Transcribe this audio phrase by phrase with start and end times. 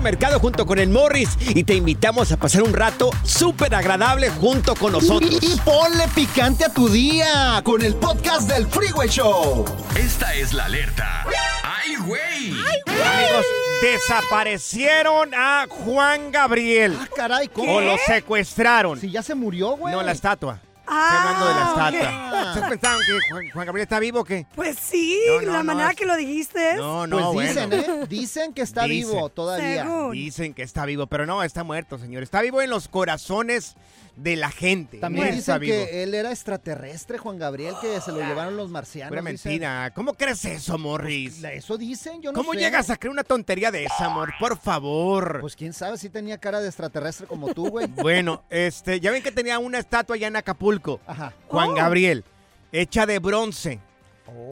[0.00, 4.74] Mercado junto con el Morris y te invitamos a pasar un rato súper agradable junto
[4.74, 5.30] con nosotros.
[5.42, 9.64] Y, y ponle picante a tu día con el podcast del Freeway Show.
[9.96, 11.24] Esta es la alerta.
[11.62, 12.52] ¡Ay, güey!
[12.86, 13.46] Amigos,
[13.82, 16.96] desaparecieron a Juan Gabriel.
[17.00, 17.74] Ah, caray, ¿cómo?
[17.74, 19.00] O lo secuestraron.
[19.00, 19.94] Si ya se murió, güey.
[19.94, 20.60] No, la estatua.
[20.86, 22.48] Ah, hablando de.
[22.48, 24.46] ¿Ustedes pensaban que Juan, Juan Gabriel está vivo o qué?
[24.54, 26.74] Pues sí, No, no, la no, manera es- que lo dijiste.
[26.76, 28.02] No, no, Pues dicen, bueno.
[28.02, 28.06] ¿eh?
[28.08, 29.10] Dicen que está Dicen.
[29.12, 29.82] vivo todavía.
[29.84, 30.12] Según.
[30.12, 32.22] Dicen que está vivo, pero no, está muerto, señor.
[32.22, 33.74] Está vivo en los corazones
[34.16, 34.98] de la gente.
[34.98, 35.88] También No está dicen vivo.
[35.90, 39.08] que él era extraterrestre, Juan Gabriel, que se lo llevaron los marcianos.
[39.08, 39.50] Pura dicen.
[39.50, 39.90] mentira.
[39.92, 41.42] ¿Cómo crees eso, Morris?
[41.42, 42.60] Eso dicen, yo no ¿Cómo sé.
[42.60, 44.32] llegas a creer una tontería de esa, amor?
[44.38, 45.40] Por favor.
[45.40, 47.86] Pues quién sabe si tenía cara de extraterrestre como tú, güey.
[47.88, 50.73] Bueno, este, ya ven que tenía una estatua allá en Acapulco.
[51.06, 51.32] Ajá.
[51.48, 51.74] Juan Oh.
[51.74, 52.24] Gabriel,
[52.72, 53.80] hecha de bronce.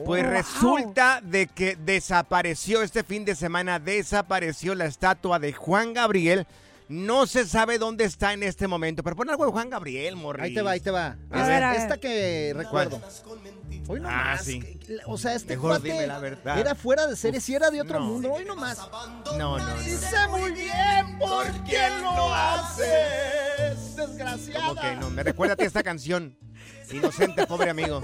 [0.05, 0.33] Pues Oh, wow.
[0.33, 6.45] resulta de que desapareció este fin de semana, desapareció la estatua de Juan Gabriel.
[6.89, 10.43] No se sabe dónde está en este momento, pero pon algo de Juan Gabriel, Morris.
[10.43, 11.17] Ahí te va, ahí te va.
[11.31, 11.81] A ver, a ver.
[11.81, 13.01] Esta que recuerdo.
[13.87, 14.45] Hoy no Ah, más.
[14.45, 14.79] sí.
[15.07, 16.57] O sea, este Mejor cuate dime la verdad.
[16.59, 18.05] era fuera de serie, si era de otro no.
[18.05, 18.31] mundo.
[18.31, 18.77] Hoy no más.
[19.37, 19.77] No, no, no.
[19.79, 23.95] Dice muy bien, ¿por qué lo haces?
[23.95, 24.67] Desgraciada.
[24.69, 25.09] ¿Cómo que no?
[25.09, 26.37] Me recuerda a ti esta canción.
[26.91, 28.01] Inocente, pobre amigo.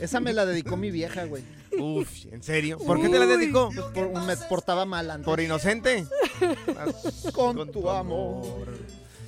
[0.00, 1.42] Esa me la dedicó mi vieja, güey.
[1.78, 2.78] Uf, ¿en serio?
[2.78, 3.70] ¿Por qué te la dedicó?
[3.74, 5.24] Pues por- me portaba mal antes.
[5.24, 6.06] ¿Por inocente?
[7.32, 8.68] Con, tu amor.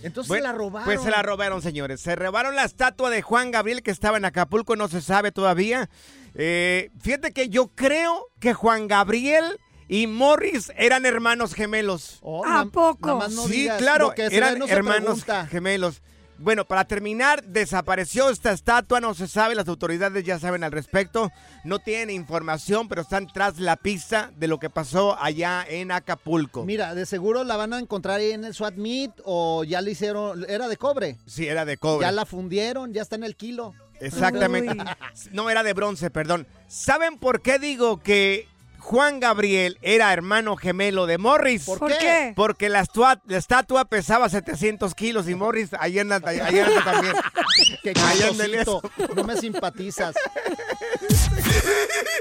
[0.03, 0.85] Entonces Bueno, se la robaron.
[0.87, 2.01] Pues se la robaron, señores.
[2.01, 5.91] Se robaron la estatua de Juan Gabriel que estaba en Acapulco, no se sabe todavía.
[6.35, 9.59] Eh, fíjate que yo creo que Juan Gabriel
[9.89, 12.19] y Morris eran hermanos gemelos.
[12.23, 13.27] Oh, ¿A poco?
[13.29, 15.47] no sí, claro, que eran no hermanos pregunta.
[15.47, 16.03] gemelos.
[16.43, 21.31] Bueno, para terminar, desapareció esta estatua, no se sabe, las autoridades ya saben al respecto,
[21.65, 26.65] no tienen información, pero están tras la pista de lo que pasó allá en Acapulco.
[26.65, 29.91] Mira, de seguro la van a encontrar ahí en el SWAT Meet o ya le
[29.91, 31.19] hicieron, era de cobre.
[31.27, 32.07] Sí, era de cobre.
[32.07, 33.75] Ya la fundieron, ya está en el kilo.
[34.01, 34.73] Exactamente.
[34.73, 35.31] Uy.
[35.33, 36.47] No, era de bronce, perdón.
[36.69, 38.49] ¿Saben por qué digo que
[38.81, 41.65] Juan Gabriel era hermano gemelo de Morris?
[41.65, 41.99] ¿Por ¿Por qué?
[41.99, 42.33] qué?
[42.35, 47.15] Porque la, estua- la estatua pesaba 700 kilos y Morris ahí anda, ahí anda también.
[47.83, 48.83] Chistosito,
[49.15, 50.15] no me simpatizas.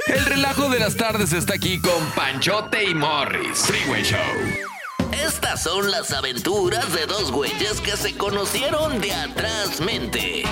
[0.08, 3.60] El relajo de las tardes está aquí con Panchote y Morris.
[3.60, 4.20] Freeway Show.
[5.12, 10.44] Estas son las aventuras de dos güeyes que se conocieron de atrás mente.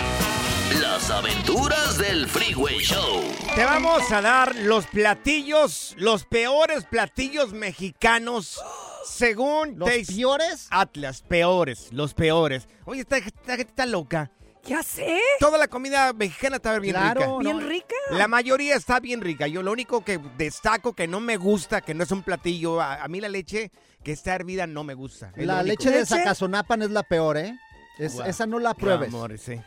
[1.07, 3.21] Las aventuras del Freeway Show.
[3.55, 8.61] Te vamos a dar los platillos, los peores platillos mexicanos
[9.05, 10.67] Según ¿Los Taste peores?
[10.69, 12.67] Atlas, peores, los peores.
[12.83, 14.31] Oye, esta, esta gente está loca.
[14.65, 15.21] Ya sé.
[15.39, 17.27] Toda la comida mexicana está bien Claro, rica.
[17.31, 17.39] no.
[17.39, 17.95] Bien rica.
[18.11, 19.47] La mayoría está bien rica.
[19.47, 23.01] Yo lo único que destaco que no me gusta, que no es un platillo, a,
[23.01, 23.71] a mí la leche
[24.03, 25.31] que está hervida no me gusta.
[25.37, 26.05] Es La leche de.
[26.05, 27.57] Zacazonapan es la peor, ¿eh?
[27.97, 28.19] Es-.
[28.19, 29.09] Esa no la pruebes.
[29.09, 29.59] amor, sí.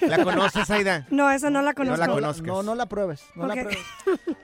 [0.00, 1.06] ¿La conoces, Aida?
[1.10, 2.00] No, esa no la conozco.
[2.00, 2.46] la No conozcas.
[2.46, 3.22] No, no la pruebes.
[3.34, 3.78] No la pruebes.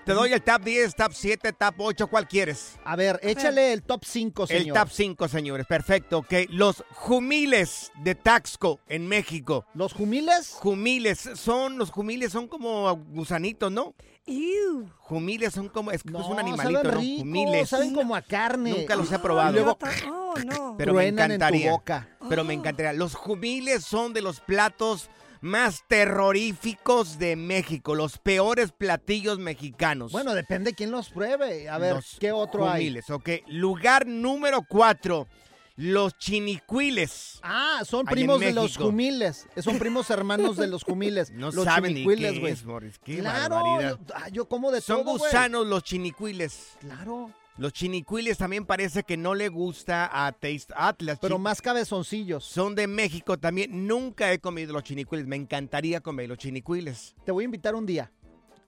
[0.05, 2.77] Te doy el top 10, top 7, top 8, ¿cuál quieres?
[2.85, 4.67] A ver, échale el top 5, señor.
[4.67, 5.67] El top 5, señores.
[5.67, 6.19] Perfecto.
[6.19, 6.33] Ok.
[6.51, 9.67] Los jumiles de Taxco en México.
[9.75, 10.51] ¿Los jumiles?
[10.61, 13.95] Jumiles son, los jumiles son como gusanitos, ¿no?
[14.27, 14.89] Ew.
[15.01, 17.01] Jumiles son como, es, No, es un animalito, saben ¿no?
[17.01, 17.69] rico, Jumiles.
[17.69, 18.71] saben como a carne.
[18.71, 19.53] Nunca los he Y probado.
[19.53, 19.79] luego
[20.11, 20.75] Oh, no.
[20.79, 21.71] pero me truenan en tu encantaría.
[21.71, 22.09] boca.
[22.29, 22.93] Pero me encantaría.
[22.95, 25.11] Los jumiles son de los platos
[25.43, 30.11] más terroríficos de México, los peores platillos mexicanos.
[30.11, 31.69] Bueno, depende quién los pruebe.
[31.69, 32.85] A ver, Los ¿qué otro hay?
[32.85, 33.29] jumiles, ok.
[33.49, 35.27] Lugar número 4,
[35.77, 37.41] los chinicuiles.
[37.43, 39.47] Ah, son primos de los jumiles.
[39.61, 41.31] Son primos hermanos de los jumiles.
[41.31, 43.21] No los saben ni chinicuiles, qué güey.
[43.21, 43.99] Claro, barbaridad.
[43.99, 46.77] yo, ah, yo como de Son todo, gusanos los chinicuiles.
[46.81, 51.19] Claro, Los chinicuiles también parece que no le gusta a Taste Atlas.
[51.21, 52.45] pero más cabezoncillos.
[52.45, 53.87] Son de México también.
[53.87, 55.27] Nunca he comido los chinicuiles.
[55.27, 57.15] Me encantaría comer los chinicuiles.
[57.25, 58.13] Te voy a invitar un día.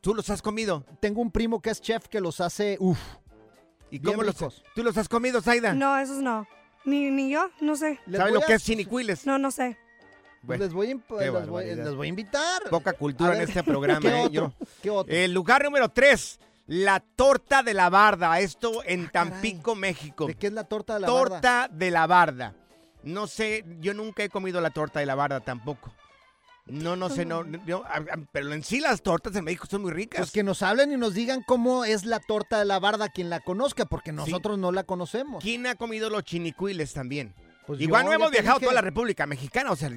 [0.01, 0.85] ¿Tú los has comido?
[1.01, 2.99] Tengo un primo que es chef que los hace, uff.
[3.91, 4.37] ¿Y Bien cómo los.
[4.75, 5.73] ¿Tú los has comido, Zaida?
[5.73, 6.47] No, esos no.
[6.87, 8.01] Ni, ni yo, no sé.
[8.07, 9.27] Les ¿Sabes voy lo a- que es chinicuiles?
[9.27, 9.77] No, no sé.
[10.47, 11.85] Pues Bueno, les, voy a, les, voy, barbaridad.
[11.85, 12.63] les voy a invitar.
[12.71, 14.25] poca cultura en este programa, ¿Qué ¿eh?
[14.25, 14.31] otro?
[14.59, 15.15] Yo- ¿Qué otro?
[15.15, 16.39] El lugar número 3,
[16.69, 18.39] la torta de la barda.
[18.41, 19.31] Esto en Ah, caray.
[19.31, 20.27] Tampico, México.
[20.27, 21.21] ¿De qué es la torta de la barda?
[21.41, 22.55] torta de la barda.
[23.03, 25.93] No sé, yo nunca he comido la torta de la barda tampoco.
[26.67, 27.45] No, no sé, no,
[28.33, 30.19] pero en sí las tortas en México son muy ricas.
[30.19, 33.31] Pues que nos hablen y nos digan cómo es la torta de la barda quien
[33.31, 35.43] la conozca, porque nosotros no la conocemos.
[35.43, 37.35] ¿Quién ha comido los chinicuiles también?
[37.69, 38.67] Pues Igual no hemos viajado dije.
[38.67, 39.91] toda la República Mexicana, o sea,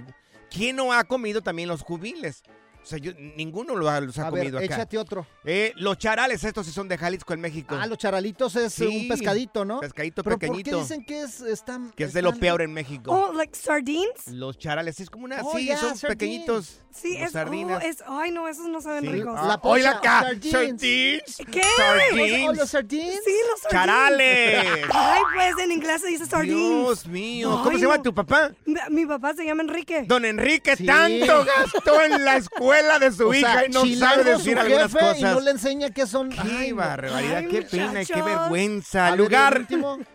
[0.51, 2.43] ¿quién no ha comido también los jubiles?
[2.81, 4.65] O sea, yo- ninguno lo ha- los ha A ver, comido acá.
[4.65, 5.27] échate otro.
[5.45, 7.75] Eh, los charales, estos sí son de Jalisco, en México.
[7.79, 9.79] Ah, los charalitos es Sí, un pescadito, ¿no?
[9.79, 10.71] pescadito Pero ¿por pequeñito.
[10.71, 13.11] qué dicen que es están, que es de lo peor en México.
[13.11, 14.27] Oh, like sardines.
[14.27, 16.17] Los charales es como una, Oh, sí, ya, son sardines.
[16.17, 16.79] pequeñitos.
[16.91, 17.83] Sí, es, sardinas.
[17.83, 18.03] oh, es.
[18.07, 19.09] Ay, no, esos no saben Sí.
[19.11, 19.35] ricos.
[19.37, 20.51] Ah, La oiga pocha, acá, sardines.
[20.51, 21.37] sardines.
[21.51, 21.61] ¿Qué?
[21.77, 22.49] Sardines.
[22.49, 23.21] Oh, los sardines.
[23.23, 23.69] Sí, los sardines.
[23.71, 24.85] Charales.
[24.91, 26.57] Ay, pues en inglés se dice sardines.
[26.57, 28.03] Dios mío, ¿cómo Ay, se llama no.
[28.03, 28.51] tu papá?
[28.65, 30.03] Mi, mi papá se llama Enrique.
[30.07, 30.85] Don Enrique Sí.
[30.85, 34.57] tanto gastó en la escuela de su O sea, hija y no sabe su decir
[34.59, 35.19] algunas jefe cosas.
[35.19, 36.29] Y no le enseña qué son.
[36.29, 39.15] Qué Ay, barbaridad, qué pena y qué vergüenza.
[39.15, 39.67] Lugar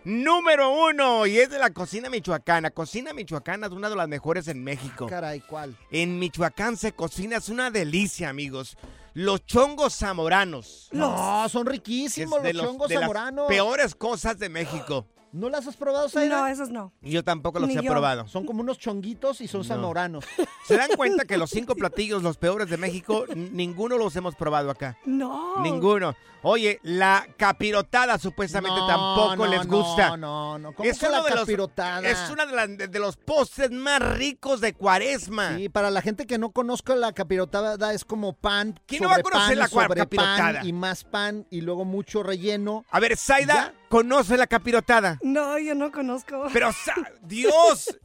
[0.04, 2.70] número uno y es de la cocina michoacana.
[2.70, 5.06] Cocina michoacana es una de las mejores en México.
[5.06, 5.76] Caray, ¿cuál?
[5.90, 8.76] En Michoacán se cocina, es una delicia, amigos.
[9.14, 10.88] Los chongos zamoranos.
[10.92, 13.46] No, son riquísimos los los- chongos de las zamoranos.
[13.48, 15.06] peores cosas de México.
[15.34, 16.38] ¿No las has probado, Zaira?
[16.42, 16.92] No, esos no.
[17.02, 17.90] Yo tampoco los Ni he yo.
[17.90, 18.28] probado.
[18.28, 19.64] Son como unos chonguitos y son No.
[19.64, 20.24] zamoranos.
[20.66, 24.36] ¿Se dan cuenta que los cinco platillos, los peores de México, n- ninguno los hemos
[24.36, 24.96] probado acá?
[25.04, 25.60] No.
[25.60, 26.14] Ninguno.
[26.46, 30.16] Oye, la capirotada supuestamente No, tampoco no, les no, gusta.
[30.16, 32.08] No, no, ¿Cómo Es que uno la de los- capirotada?
[32.08, 35.56] Es uno de, las- de- de los postres más ricos de cuaresma.
[35.56, 39.16] Sí, para la gente que no conozca la capirotada es como pan ¿Quién no va
[39.16, 40.52] a conocer pan, la cua- sobre capirotada?
[40.60, 42.84] pan y más pan y luego mucho relleno.
[42.90, 43.74] A ver, Zaida, ¿Ya?
[43.88, 45.18] ¿Conoce la capirotada?
[45.22, 46.46] No, yo no conozco.
[46.52, 47.98] Pero, sa- Dios,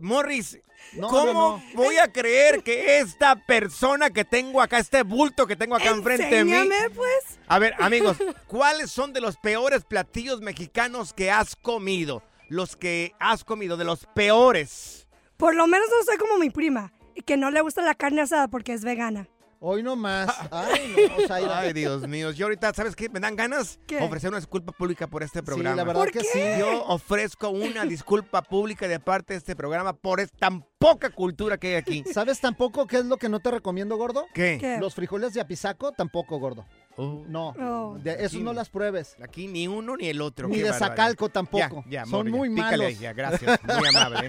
[0.00, 0.58] Morris,
[0.94, 1.62] No, ¿cómo no.
[1.74, 6.26] voy a creer que esta persona que tengo acá, este bulto que tengo acá enfrente
[6.34, 6.52] de mí...
[6.52, 7.38] Enséñame, pues.
[7.46, 8.16] A ver, amigos,
[8.46, 12.22] ¿cuáles son de los peores platillos mexicanos que has comido?
[12.48, 15.06] Los que has comido, de los peores.
[15.36, 18.22] Por lo menos no soy como mi prima, y que no le gusta la carne
[18.22, 19.28] asada porque es vegana.
[19.60, 20.28] Hoy no más.
[20.52, 21.58] Ay, no, Zaira.
[21.58, 22.30] Ay, Dios mío.
[22.30, 23.08] Yo ahorita, ¿sabes qué?
[23.08, 23.98] Me dan ganas ¿Qué?
[23.98, 25.74] ofrecer una disculpa pública por este Sí, programa.
[25.76, 26.26] la verdad ¿Por que qué?
[26.32, 26.60] sí.
[26.60, 31.68] Yo ofrezco una disculpa pública de parte de este programa por tan poca cultura que
[31.68, 32.04] hay aquí.
[32.12, 34.26] ¿Sabes tampoco qué es lo que no te recomiendo, gordo?
[34.32, 34.58] ¿Qué?
[34.60, 34.78] ¿Qué?
[34.78, 36.64] Los frijoles de apisaco tampoco, gordo.
[37.00, 37.96] Oh, No, Oh.
[38.02, 39.16] de esos no las pruebes.
[39.22, 40.48] aquí ni uno ni el otro.
[40.48, 40.88] Ni qué de barbaridad.
[40.96, 41.84] Zacalco tampoco.
[41.88, 42.98] Ya, ya, Son muy pícale ahí, malos.
[43.00, 43.60] ya, gracias.
[43.78, 44.18] Muy amable.
[44.26, 44.28] ¿eh?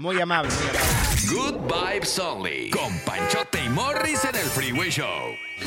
[0.00, 0.80] Muy amable, muy amable.
[1.28, 1.56] Good
[1.92, 2.70] Vibes Only.
[2.70, 5.06] Con Panchote y Morris en el Freeway Show.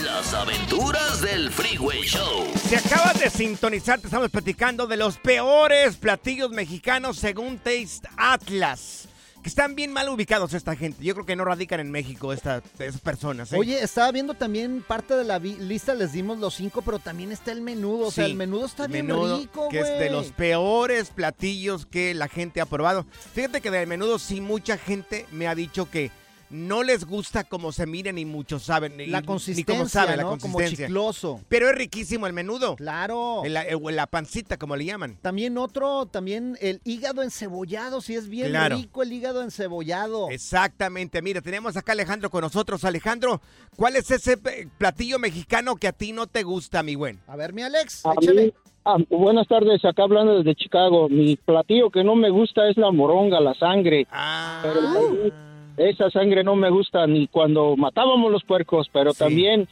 [0.03, 2.47] Las aventuras del Freeway Show.
[2.55, 9.08] Si acabas de sintonizar, te estamos platicando de los peores platillos mexicanos según Taste Atlas.
[9.49, 11.03] Están bien mal ubicados esta gente.
[11.03, 13.51] Yo creo que no radican en México esta, esas personas.
[13.51, 13.57] ¿eh?
[13.57, 17.51] Oye, estaba viendo también parte de la lista, les dimos los cinco, pero también está
[17.51, 18.05] el menudo.
[18.05, 21.87] O sea, Sí, el menudo está bien menudo, rico, que es de los peores platillos
[21.87, 23.07] que la gente ha probado.
[23.33, 26.11] Fíjate que del menudo sí mucha gente me ha dicho que
[26.49, 28.97] no les gusta cómo se miren ni muchos saben.
[28.97, 30.29] ni- La ni consistencia, cómo sabe la ¿no?
[30.37, 30.87] Como consistencia.
[30.87, 31.41] chicloso.
[31.47, 32.75] Pero es riquísimo el menudo.
[32.75, 33.43] Claro.
[33.45, 35.17] En la, en la pancita, como le llaman.
[35.21, 38.75] También otro, también el hígado encebollado, si es bien Claro.
[38.77, 40.29] rico el hígado encebollado.
[40.29, 42.83] Exactamente, mira, tenemos acá a Alejandro con nosotros.
[42.83, 43.41] Alejandro,
[43.75, 47.19] ¿cuál es ese eh, platillo mexicano que a ti no te gusta, mi buen?
[47.27, 48.45] A ver, mi Alex, A échale.
[48.45, 48.53] mí-
[48.85, 51.07] ah, buenas tardes, acá hablando desde Chicago.
[51.09, 54.07] Mi platillo que no me gusta es la moronga, la sangre.
[54.11, 54.59] Ah.
[54.63, 55.33] Pero también
[55.79, 59.67] esa sangre no me gusta ni cuando matábamos los puercos, pero también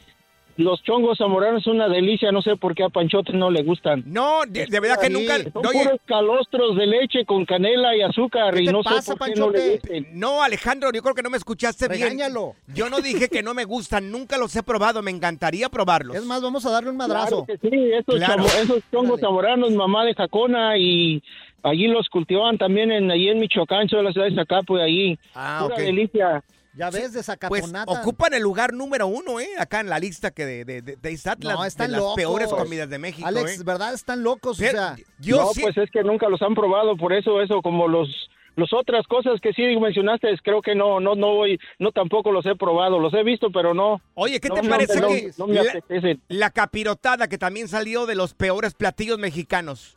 [0.56, 2.32] los chongos zamoranos es una delicia.
[2.32, 4.02] No sé por qué a Panchote no le gustan.
[4.06, 5.36] No, de, de verdad que nunca...
[5.38, 9.50] Son puros calostros de leche con canela y azúcar y no sé por qué no
[9.50, 10.08] le gusten.
[10.14, 12.54] No, Alejandro, yo creo que no me escuchaste Regáñalo.
[12.66, 12.76] bien.
[12.76, 16.16] Yo no dije que no me gustan, nunca los he probado, me encantaría probarlos.
[16.16, 17.44] Es más, vamos a darle un madrazo.
[17.44, 18.44] Claro que sí, esos, Claro.
[18.44, 21.22] chamo- esos chongos zamoranos, mamá de Jacona y
[21.62, 25.18] allí los cultivaban también en allí en Michoacán, sobre la ciudad de Zacapo y allí.
[25.34, 25.80] Ah, Pura ok.
[25.82, 26.44] delicia.
[26.74, 27.90] Ya ves, de Pues Zacaponata.
[27.90, 29.48] ocupan el lugar número uno, ¿eh?
[29.58, 32.14] Acá en la lista que de, de, de, de no, de están las locos.
[32.14, 33.62] peores comidas de México, Alex, ¿eh?
[33.64, 33.94] ¿verdad?
[33.94, 34.96] Están locos, Pero o sea.
[35.18, 38.08] yo no, sí- pues es que nunca los han probado, por eso, eso, como los
[38.54, 42.44] los otras cosas que sí mencionaste, creo que no, no, no voy, no tampoco los
[42.44, 44.00] he probado, los he visto, pero no.
[44.14, 46.20] Oye, ¿qué no, te no, parece no, que no me la, apetecen.
[46.28, 49.96] la capirotada que también salió de los peores platillos mexicanos?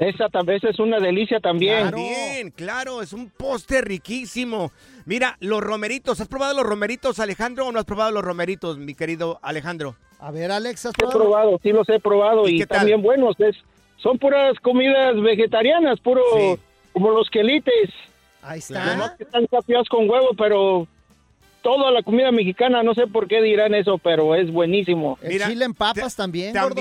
[0.00, 1.90] Esa tal vez es una delicia también.
[1.90, 4.72] También, claro, es un postre riquísimo.
[5.04, 8.94] Mira, los romeritos, ¿has probado los romeritos, Alejandro, o no has probado los romeritos, mi
[8.94, 9.96] querido Alejandro?
[10.18, 13.38] A ver, Alex, ¿has He probado, sí los he probado ¿Y también buenos.
[13.40, 13.56] Es,
[13.98, 16.22] son puras comidas vegetarianas, puro
[16.94, 17.90] como los quelites.
[18.40, 18.60] Ahí
[19.18, 20.88] que están capeados con huevo, pero
[21.60, 25.18] toda la comida mexicana, no sé por qué dirán eso, pero es buenísimo.
[25.20, 26.80] El chile en papas también, gordo.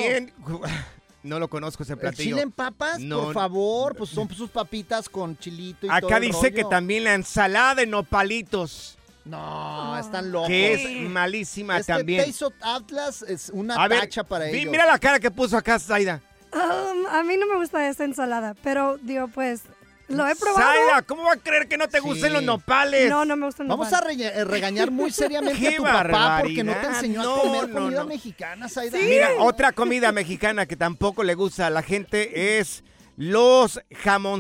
[1.24, 2.30] No lo conozco ese ¿El platillo.
[2.30, 3.00] chile en papas?
[3.00, 3.26] No.
[3.26, 7.04] Por favor, pues son sus papitas con chilito y todo Acá el dice que también
[7.04, 10.48] la ensalada de nopalitos, No, están locos.
[10.48, 12.26] que es malísima Este también.
[12.26, 14.72] Taste of Atlas es una A ver, tacha para vi- ellos.
[14.72, 16.22] mira la cara que puso acá Zaida.
[16.54, 19.62] Um, a mí no me gusta esta ensalada, pero digo, pues,
[20.10, 20.62] lo he probado.
[20.62, 23.10] Zaida, ¿cómo va a creer que no te gusten los nopales?
[23.10, 26.40] No, no me gustan los Vamos a eh, regañar muy seriamente a ¡Qué tu papá
[26.42, 26.96] porque no te barbaridad!
[27.06, 28.06] enseñó No, a comer no, comida no.
[28.08, 28.98] mexicana, Zaida.
[28.98, 32.84] Mira, otra comida mexicana que tampoco le gusta a la gente es
[33.18, 33.80] los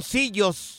[0.04, 0.76] jamoncillos.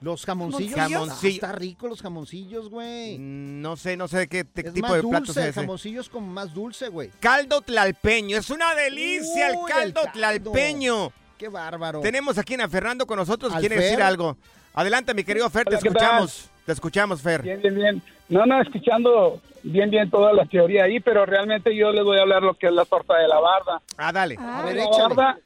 [0.00, 0.74] Los jamoncillos.
[0.74, 1.28] Jamoncillo.
[1.44, 3.18] Ah, está rico los jamoncillos, güey.
[3.18, 5.50] No sé, no sé de qué te- Es tipo más de platos dulce, es el
[5.50, 5.60] ese.
[5.60, 7.10] jamoncillo es como más dulce, güey.
[7.20, 10.12] Caldo tlalpeño, es una delicia el Uy, el caldo caldo.
[10.12, 11.12] tlalpeño.
[11.42, 11.98] Qué bárbaro.
[12.02, 13.84] Tenemos aquí a Fernando con nosotros, quiere Fer.
[13.84, 14.36] decir algo.
[14.74, 16.50] Adelante, mi querido Fer, te Hola, ¿qué escuchamos.
[16.64, 17.42] Te escuchamos, Fer.
[17.42, 18.02] Bien, bien, bien.
[18.28, 22.22] No, no, escuchando bien, bien toda la teoría ahí, pero realmente yo les voy a
[22.22, 23.82] hablar lo que es la torta de la barda.
[23.96, 24.36] Ah, dale.
[24.38, 25.02] A ver, la échale.
[25.16, 25.38] barda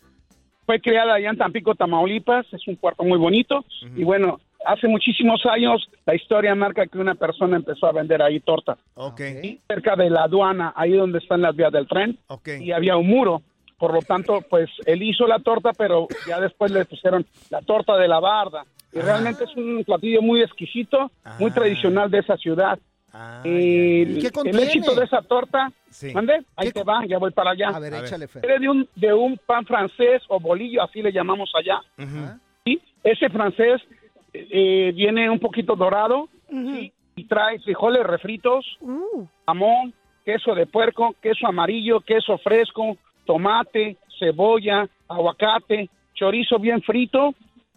[0.67, 3.65] fue creada allá en Tampico, Tamaulipas, es un cuarto muy bonito.
[3.97, 8.41] Y bueno, hace muchísimos años la historia marca que una persona empezó a vender ahí
[8.41, 8.77] torta.
[8.97, 9.23] Ok.
[9.67, 12.19] Cerca de la aduana, ahí donde están las vías del tren.
[12.27, 12.49] Ok.
[12.61, 13.41] Y había un muro.
[13.79, 17.97] Por lo tanto, pues él hizo la torta, pero ya después le pusieron la torta
[17.97, 18.65] de la barda.
[18.93, 22.79] Y realmente es un platillo muy exquisito, muy tradicional de esa ciudad.
[23.45, 24.63] Y ¿Y qué el contiene?
[24.63, 26.13] éxito de esa torta, Sí.
[26.13, 26.43] ¿mande?
[26.57, 27.69] Ahí te va, ya voy para allá.
[27.71, 28.29] A ver, échale.
[28.43, 31.81] Viene de un, de un pan francés o bolillo, así le llamamos allá.
[32.65, 32.81] ¿sí?
[33.03, 33.81] Ese francés
[34.35, 36.93] eh, viene un poquito dorado ¿sí?
[37.15, 38.67] y trae frijoles refritos,
[39.47, 47.35] jamón, queso de puerco, queso amarillo, queso fresco, tomate, cebolla, aguacate, chorizo bien frito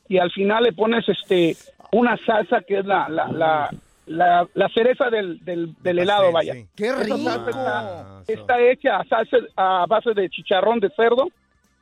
[0.07, 1.55] y al final le pones este
[1.91, 3.69] una salsa que es la, la, la,
[4.05, 6.53] la, la cereza del, del, del helado, vaya.
[6.75, 7.15] ¡Qué rico!
[7.17, 11.27] está, está hecha a, salsa, a base de chicharrón de cerdo,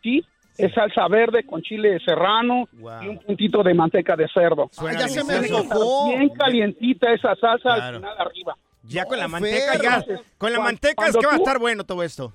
[0.01, 0.23] ¿sí?
[0.57, 2.67] Es salsa verde con chile serrano
[3.03, 4.71] y un puntito de manteca de cerdo.
[4.81, 6.07] Ya se me antojó.
[6.09, 7.83] Bien calientita esa salsa Claro.
[7.85, 8.57] al final arriba.
[8.83, 10.03] Ya con la manteca, ya.
[10.39, 12.33] Con la manteca es que va a estar bueno todo esto.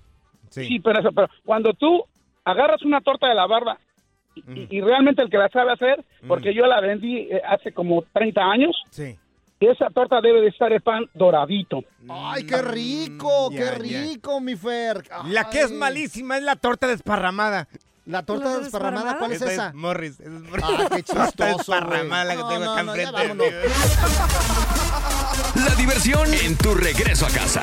[0.52, 2.04] Sí, pero, eso, pero cuando tú
[2.44, 3.78] agarras una torta de la barba
[4.34, 4.66] y, Mm.
[4.70, 8.42] y- realmente el que la sabe hacer, porque yo la vendí eh, hace como 30
[8.42, 9.18] años, Sí.
[9.60, 11.84] y esa torta debe de estar el pan doradito.
[12.08, 13.50] ¡Ay, qué rico!
[13.50, 14.02] Mm, ¡Qué ya, ya.
[14.02, 15.02] rico, mi Fer!
[15.26, 17.68] La que es malísima es la torta desparramada.
[18.04, 19.72] ¿La torta desparramada cuál es esa?
[19.74, 20.18] Morris.
[20.18, 20.64] es Morris.
[20.64, 22.54] Ah, qué Torta chistoso, desparramada la que güey.
[22.54, 23.54] tengo No, acá no, no, ya enfrente.
[25.68, 27.62] La diversión en tu regreso a casa.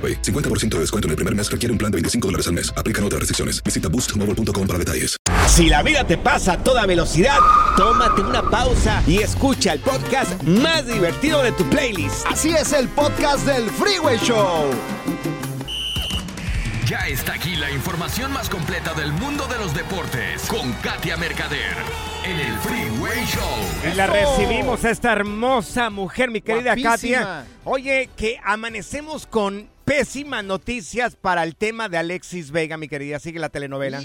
[0.00, 0.22] AroPay.
[0.22, 2.72] 50% de descuento en el primer mes requiere un plan de 25 dólares al mes.
[2.74, 3.62] Aplican otras restricciones.
[3.62, 5.16] Visita boostmobile.com para detalles.
[5.48, 7.38] Si la vida te pasa a toda velocidad,
[7.76, 12.24] tómate una pausa y escucha el podcast más divertido de tu playlist.
[12.26, 14.70] Así es el podcast del Freeway Show.
[16.86, 21.76] Ya está aquí la información más completa del mundo de los deportes con Katia Mercader
[22.24, 23.92] en el Freeway Show.
[23.92, 27.18] Y la recibimos a esta hermosa mujer, mi querida Guapísima.
[27.18, 27.46] Katia.
[27.64, 33.18] Oye, que amanecemos con pésimas noticias para el tema de Alexis Vega, mi querida.
[33.18, 34.00] Sigue la telenovela.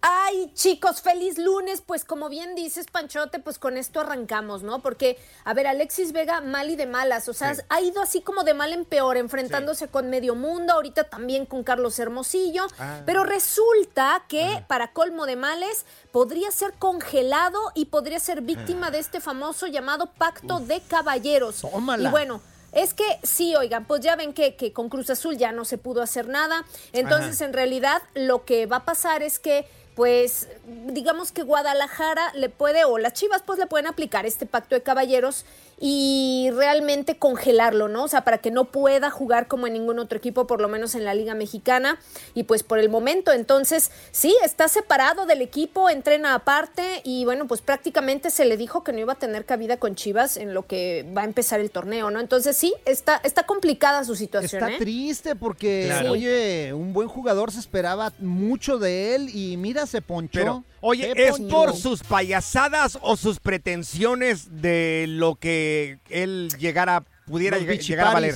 [0.00, 1.80] Ay, chicos, feliz lunes.
[1.80, 4.82] Pues como bien dices, Panchote, pues con esto arrancamos, ¿no?
[4.82, 7.28] Porque, a ver, Alexis Vega, mal y de malas.
[7.28, 7.60] O sea, Sí.
[7.68, 11.62] ha ido así como de mal en peor, enfrentándose con medio mundo, ahorita también con
[11.62, 12.66] Carlos Hermosillo.
[12.80, 13.02] Ah.
[13.06, 18.98] Pero resulta que, para colmo de males, podría ser congelado y podría ser víctima de
[18.98, 21.60] este famoso llamado pacto de caballeros.
[21.60, 22.08] Tómala.
[22.08, 22.42] Y bueno.
[22.72, 25.78] Es que sí, oigan, pues ya ven que, que con Cruz Azul ya no se
[25.78, 26.64] pudo hacer nada.
[26.92, 27.44] Entonces, Ajá.
[27.44, 30.48] en realidad, lo que va a pasar es que, pues,
[30.86, 34.82] digamos que Guadalajara le puede, o las Chivas, pues le pueden aplicar este pacto de
[34.82, 35.44] caballeros
[35.80, 38.04] y realmente congelarlo, ¿no?
[38.04, 40.94] O sea, para que no pueda jugar como en ningún otro equipo, por lo menos
[40.94, 41.98] en la Liga Mexicana.
[42.34, 47.46] Y pues por el momento, entonces, sí, está separado del equipo, entrena aparte y bueno,
[47.46, 50.66] pues prácticamente se le dijo que no iba a tener cabida con Chivas en lo
[50.66, 52.20] que va a empezar el torneo, ¿no?
[52.20, 54.62] Entonces sí, está, está complicada su situación.
[54.62, 54.78] Está ¿eh?
[54.78, 56.12] triste porque, Claro.
[56.12, 60.40] oye, un buen jugador se esperaba mucho de él y mira, se ponchó.
[60.40, 67.58] Pero, oye, ¿es por sus payasadas o sus pretensiones de lo que él llegara, pudiera
[67.58, 68.34] lleg- llegar a valer?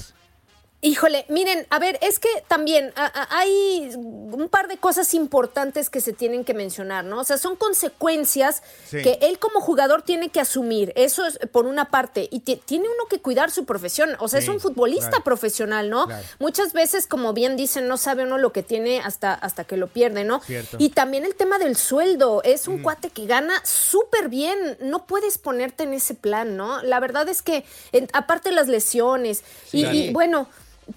[0.87, 5.90] Híjole, miren, a ver, es que también a- a- hay un par de cosas importantes
[5.90, 7.18] que se tienen que mencionar, ¿no?
[7.20, 9.03] O sea, son consecuencias Sí.
[9.03, 10.92] que él como jugador tiene que asumir.
[10.94, 12.29] Eso es por una parte.
[12.31, 14.11] Y ti- tiene uno que cuidar su profesión.
[14.20, 15.25] O sea, Sí, es un futbolista claro.
[15.25, 16.07] profesional, ¿no?
[16.07, 16.22] Claro.
[16.38, 19.88] Muchas veces, como bien dicen, no sabe uno lo que tiene hasta, hasta que lo
[19.88, 20.40] pierde, ¿no?
[20.42, 20.77] Cierto.
[20.79, 22.42] Y también el tema del sueldo.
[22.44, 24.79] Es un cuate que gana súper bien.
[24.81, 26.81] No puedes ponerte en ese plan, ¿no?
[26.83, 29.79] La verdad es que, en- aparte las lesiones, Sí.
[29.85, 30.49] y, y, bueno,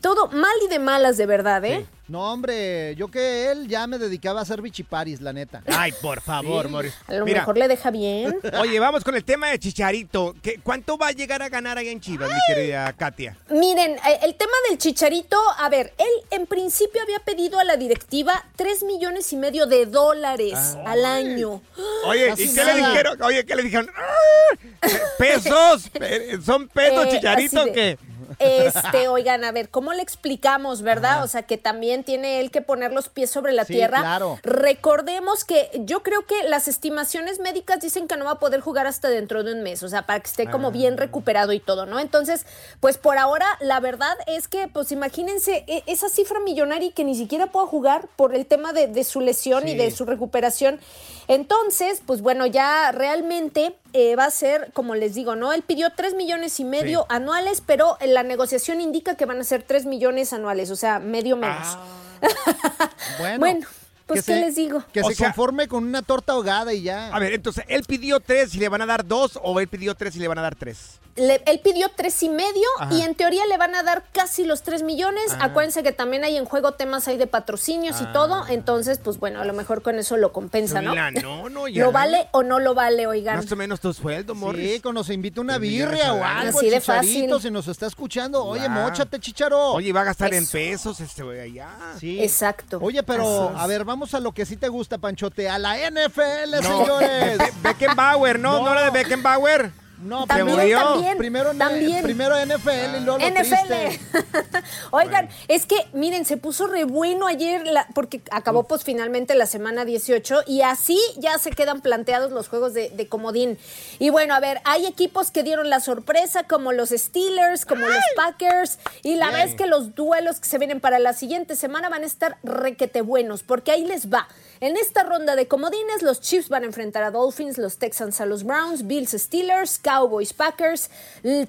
[0.01, 1.85] todo mal y de malas, de verdad, ¿eh?
[2.07, 5.61] No, hombre, yo que él ya me dedicaba a hacer bichiparis, la neta.
[5.67, 6.71] Ay, por favor, Sí.
[6.71, 6.93] Morris.
[7.05, 8.35] A lo Mira, mejor le deja bien.
[8.59, 10.33] Oye, vamos con el tema de Chicharito.
[10.41, 13.37] ¿Qué- ¿Cuánto va a llegar a ganar ahí en Chivas, mi querida Katia?
[13.51, 17.77] Miren, eh, el tema del chicharito, a ver, él en principio había pedido a la
[17.77, 21.61] directiva 3 millones y medio de dólares al año.
[22.05, 23.21] Oye, Casi ¿y qué le dijeron?
[23.21, 23.87] Oye, ¿qué le dijeron?
[23.95, 24.87] ¡Ah!
[25.19, 25.89] ¿Pesos?
[25.89, 27.99] Pe- ¿Son pesos, Eh, Chicharito qué?
[28.37, 31.23] Este, oigan, a ver, ¿cómo le explicamos, verdad?
[31.23, 33.99] O sea, que también tiene él que poner los pies sobre la Sí, tierra.
[34.01, 34.39] claro.
[34.43, 38.87] Recordemos que yo creo que las estimaciones médicas dicen que no va a poder jugar
[38.87, 40.71] hasta dentro de un mes, o sea, para que esté como Ah.
[40.71, 41.99] bien recuperado y todo, ¿no?
[41.99, 42.45] Entonces,
[42.79, 47.15] pues por ahora, la verdad es que, pues imagínense e- esa cifra millonaria que ni
[47.15, 50.79] siquiera pueda jugar por el tema de, de su lesión y de su recuperación.
[51.27, 55.51] Entonces, pues bueno, ya realmente eh, va a ser, como les digo, ¿no?
[55.53, 57.05] Él pidió 3 millones y medio Sí.
[57.09, 61.35] anuales, pero la negociación indica que van a ser 3 millones anuales, o sea, medio
[61.37, 61.77] menos.
[63.19, 63.67] Bueno, Bueno,
[64.07, 64.83] pues, que ¿qué se- les digo?
[64.93, 67.13] Que O se sea- conforme con una torta ahogada y ya.
[67.15, 69.95] A ver, entonces, ¿él pidió tres y le van a dar dos o él pidió
[69.95, 70.99] tres y le van a dar tres?
[71.19, 72.93] Le- él pidió tres y medio Ajá.
[72.93, 75.25] y en teoría le van a dar casi los tres millones.
[75.33, 75.45] Ah.
[75.45, 78.11] Acuérdense que también hay en juego temas ahí de patrocinios y Ah.
[78.13, 78.47] todo.
[78.47, 80.95] Entonces, pues bueno, a lo mejor con eso lo compensa, ¿no?
[80.95, 81.83] La no, no, ya.
[81.83, 83.37] ¿Lo vale o no lo vale, oigan?
[83.37, 84.81] Más o menos tu sueldo, Morris.
[84.83, 87.31] Sí, se invita una birria o algo, Así de fácil.
[87.41, 89.73] si nos está escuchando, oye, mochate, chicharo.
[89.73, 90.51] Oye, va a gastar en Eso.
[90.53, 91.69] pesos este güey allá.
[91.99, 92.21] Sí.
[92.21, 92.79] Exacto.
[92.81, 96.51] Oye, pero a ver, vamos a lo que sí te gusta, Panchote, a la NFL,
[96.61, 97.37] No, señores.
[97.37, 98.59] Be- Beckenbauer, ¿no?
[98.59, 98.65] No.
[98.65, 99.71] ¿No era de Beckenbauer?
[100.01, 100.79] No, También, murió.
[100.79, 101.17] también.
[101.17, 102.03] Primero, También.
[102.03, 103.37] primero NFL y luego NFL.
[103.39, 103.99] triste.
[104.91, 109.45] Oigan, es que miren, se puso re bueno ayer la- porque acabó pues finalmente la
[109.45, 113.57] semana 18 y así ya se quedan planteados los juegos de, de comodín.
[113.99, 118.03] Y bueno, a ver, hay equipos que dieron la sorpresa como los Steelers, como los
[118.15, 121.89] Packers y la verdad es que los duelos que se vienen para la siguiente semana
[121.89, 124.27] van a estar requete buenos porque ahí les va.
[124.61, 128.25] En esta ronda de comodines, los Chiefs van a enfrentar a Dolphins, los Texans a
[128.25, 130.89] los Browns, Bills Steelers, Cowboys Packers,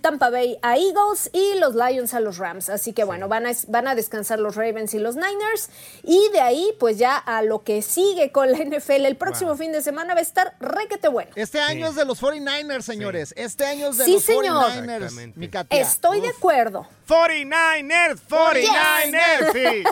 [0.00, 2.68] Tampa Bay a Eagles y los Lions a los Rams.
[2.70, 5.70] Así que bueno, van a, van a descansar los Ravens y los Niners.
[6.04, 9.72] Y de ahí, pues ya a lo que sigue con la NFL el próximo fin
[9.72, 11.32] de semana va a estar requete bueno.
[11.34, 13.34] Este año es de los 49ers, señores.
[13.36, 14.44] Este año es de Sí, los señor.
[14.70, 15.38] 49ers, Exactamente.
[15.40, 15.50] mi.
[15.80, 16.86] Estoy de acuerdo.
[17.08, 19.82] 49ers, 49ers, sí.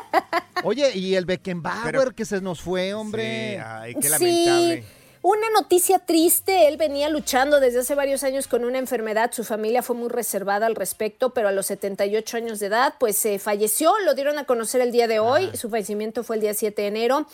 [0.63, 3.08] Oye, y el Beckenbauer Pero- que se nos fue, hombre.
[3.11, 4.85] Sí, ay, qué Sí, lamentable.
[5.23, 6.69] una noticia triste.
[6.69, 9.31] Él venía luchando desde hace varios años con una enfermedad.
[9.33, 13.25] Su familia fue muy reservada al respecto, pero a los 78 años de edad, pues
[13.27, 13.93] eh, falleció.
[14.05, 15.51] Lo dieron a conocer el día de hoy.
[15.55, 17.27] Su fallecimiento fue el día 7 de enero.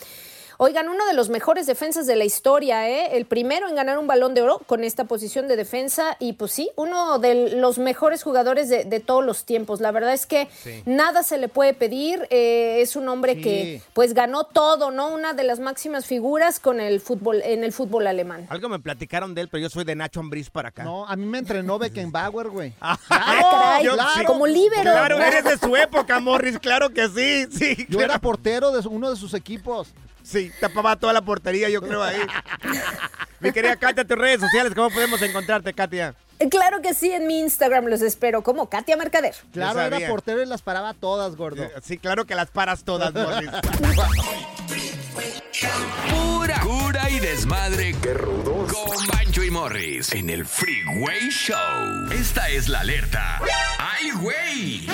[0.57, 3.17] Oigan, uno de los mejores defensas de la historia, ¿eh?
[3.17, 6.51] El primero en ganar un balón de oro con esta posición de defensa y pues
[6.51, 9.81] sí, uno de los mejores jugadores de, de todos los tiempos.
[9.81, 10.81] La verdad es que Sí.
[10.85, 12.27] nada se le puede pedir.
[12.29, 13.41] eh, es un hombre Sí.
[13.41, 15.09] que pues ganó todo, ¿no?
[15.09, 18.47] Una de las máximas figuras con el fútbol, en el fútbol alemán.
[18.49, 20.83] Algo me platicaron de él, pero yo soy de Nacho Ambriz para acá.
[20.83, 22.73] No, a mí me entrenó Beckenbauer, güey.
[22.81, 24.25] Ah, caray, yo- claro, sí.
[24.25, 24.81] como líbero.
[24.83, 27.75] Claro, eres de su época, Morris, claro que sí, sí.
[27.89, 28.05] Yo claro.
[28.05, 29.89] era portero de uno de sus equipos.
[30.25, 32.19] Sí, tapaba toda la portería, yo creo ahí.
[33.39, 36.15] Mi querida Katia, tus redes sociales, ¿cómo podemos encontrarte, Katia?
[36.49, 39.35] Claro que sí, en mi Instagram los espero como Katia Mercader.
[39.53, 41.63] Claro, era portero y las paraba todas, gordo.
[41.63, 43.49] Eh, Sí, claro que las paras todas, Morris.
[46.09, 47.95] Pura cura y desmadre.
[48.01, 48.73] Qué rudos.
[48.73, 52.11] Con Bancho y Morris en el Freeway Show.
[52.11, 53.39] Esta es la alerta.
[53.79, 54.87] ¡Ay, güey!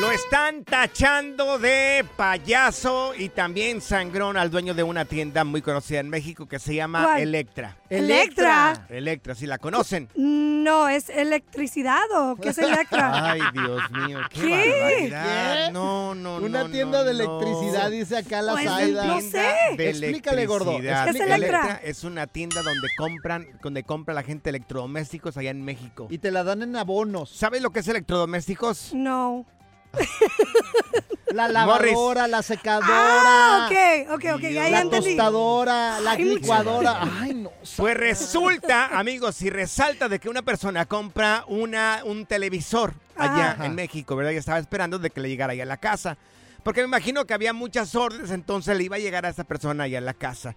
[0.00, 5.98] Lo están tachando de payaso y también sangrón al dueño de una tienda muy conocida
[6.00, 7.22] en México que se llama ¿Cuál?
[7.22, 7.76] Electra.
[7.90, 8.86] Electra.
[8.90, 10.08] Electra, si la conocen.
[10.14, 13.10] No, ¿es electricidad o qué es Electra?
[13.32, 14.70] Ay, Dios mío, qué, ¿Qué?
[15.10, 15.66] barbaridad.
[15.66, 15.72] ¿Qué?
[15.72, 17.20] No, no, Una no, tienda no, de no.
[17.40, 19.04] electricidad, dice acá la Pues, Zaida.
[19.06, 19.46] no sé.
[19.76, 20.70] de Explícale, gordo.
[20.76, 21.04] electricidad.
[21.06, 21.80] ¿Qué es Electra?
[21.82, 26.06] es una tienda donde compran, donde compra la gente electrodomésticos allá en México.
[26.10, 27.30] Y te la dan en abonos.
[27.30, 28.92] ¿Sabes lo que es electrodomésticos?
[28.94, 29.44] No.
[31.32, 31.92] La Morris.
[31.92, 32.86] lavadora, la secadora.
[32.88, 35.08] Ah, ok, ok, ok, ya, ya La entendí.
[35.10, 37.00] tostadora, la Ay, licuadora.
[37.20, 37.50] Ay, no.
[37.76, 43.66] Pues resulta, amigos, si resalta de que una persona compra una, un televisor allá Ajá.
[43.66, 44.32] en México, ¿verdad?
[44.32, 46.16] Y estaba esperando de que le llegara allá a la casa.
[46.62, 49.84] Porque me imagino que había muchas órdenes, entonces le iba a llegar a esa persona
[49.84, 50.56] allá a la casa.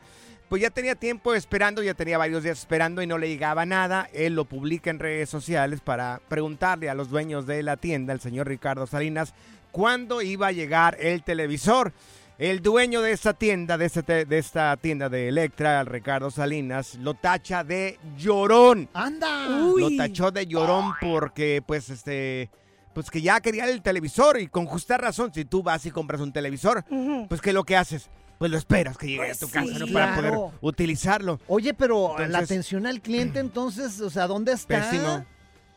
[0.51, 4.09] Pues ya tenía tiempo esperando, ya tenía varios días esperando y no le llegaba nada.
[4.11, 8.19] Él lo publica en redes sociales para preguntarle a los dueños de la tienda, el
[8.19, 9.33] señor Ricardo Salinas,
[9.71, 11.93] cuándo iba a llegar el televisor.
[12.37, 16.95] El dueño de esta tienda, de, este te- de esta tienda de Electra, Ricardo Salinas,
[16.95, 18.89] lo tacha de llorón.
[18.93, 19.47] ¡Anda!
[19.57, 19.81] Uy.
[19.81, 22.49] Lo tachó de llorón porque, pues, este,
[22.93, 26.19] pues que ya quería el televisor y con justa razón, si tú vas y compras
[26.19, 27.27] un televisor, Ujú.
[27.29, 28.09] pues, ¿qué es lo que haces?
[28.41, 29.51] Pues lo esperas que llegue Pues a tu sí.
[29.53, 29.85] casa, ¿no?
[29.93, 30.33] Para Claro.
[30.35, 31.39] poder utilizarlo.
[31.47, 34.79] Oye, pero la atención al cliente, entonces, o sea, ¿dónde está?
[34.89, 35.25] Pésimo.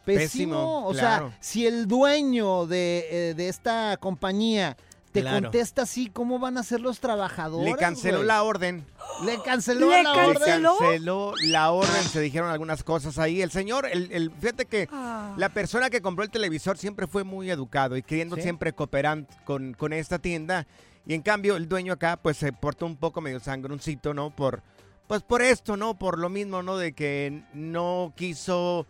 [0.07, 0.19] Pésimo.
[0.23, 1.29] Pésimo, O claro.
[1.29, 4.79] sea, si el dueño de, eh, de esta compañía
[5.13, 5.43] te Claro.
[5.43, 7.71] contesta así, ¿cómo van a ser los trabajadores?
[7.71, 8.87] Le canceló la orden.
[9.27, 10.31] Le canceló ¿Le la canceló?
[10.31, 10.43] orden.
[10.43, 10.77] ¿Canceló?
[10.79, 13.43] Canceló la orden, se dijeron algunas cosas ahí.
[13.43, 15.35] El señor, el, el- fíjate que Ah.
[15.37, 18.43] la persona que compró el televisor siempre fue muy educado y queriendo Sí.
[18.43, 20.67] siempre cooperar con, con esta tienda.
[21.07, 24.31] Y en cambio el dueño acá pues se portó un poco medio sangroncito, ¿no?
[24.35, 24.63] Por,
[25.07, 25.99] pues por esto, ¿no?
[25.99, 26.77] Por lo mismo, ¿no?
[26.77, 28.87] De que no quiso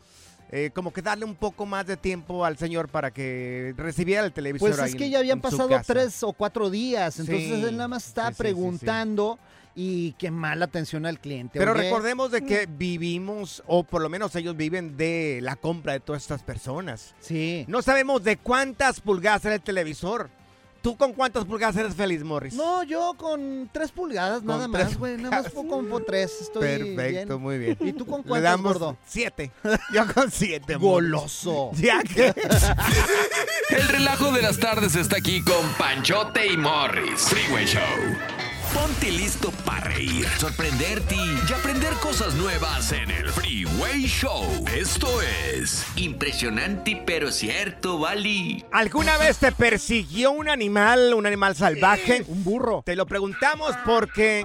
[0.50, 4.32] eh, como que darle un poco más de tiempo al señor para que recibiera el
[4.32, 4.68] televisor.
[4.68, 7.76] Pues ahí es que en- ya habían pasado tres o cuatro días, entonces Sí, él
[7.76, 8.42] nada más está sí, sí, sí, sí.
[8.42, 9.38] preguntando
[9.74, 11.58] y qué mala atención al cliente.
[11.58, 16.00] Pero recordemos de que vivimos, o por lo menos ellos viven de la compra de
[16.00, 17.16] todas estas personas.
[17.18, 17.64] Sí.
[17.66, 20.30] No sabemos de cuántas pulgadas era el televisor.
[20.84, 22.52] ¿Tú con cuántas pulgadas eres feliz, Morris?
[22.52, 25.16] No, yo con tres pulgadas, Con nada tres más, güey.
[25.16, 26.42] Nada más con tres.
[26.42, 27.42] Estoy Perfecto, bien.
[27.42, 27.78] muy bien.
[27.80, 28.96] ¿Y tú con Le cuántas, damos gordo?
[29.06, 29.50] siete.
[29.94, 30.74] Yo con siete.
[30.76, 31.70] Goloso.
[31.76, 32.26] Ya que.
[33.70, 37.22] El relajo de las tardes está aquí con Panchote y Morris.
[37.30, 37.80] Freeway Show.
[38.74, 44.44] Ponte listo para reír, sorprenderte y aprender cosas nuevas en el Freeway Show.
[44.74, 48.64] Esto es Impresionante pero cierto, Bali.
[48.72, 52.24] ¿Alguna vez te persiguió un animal, un animal salvaje?
[52.26, 52.82] un burro.
[52.84, 54.44] Te lo preguntamos porque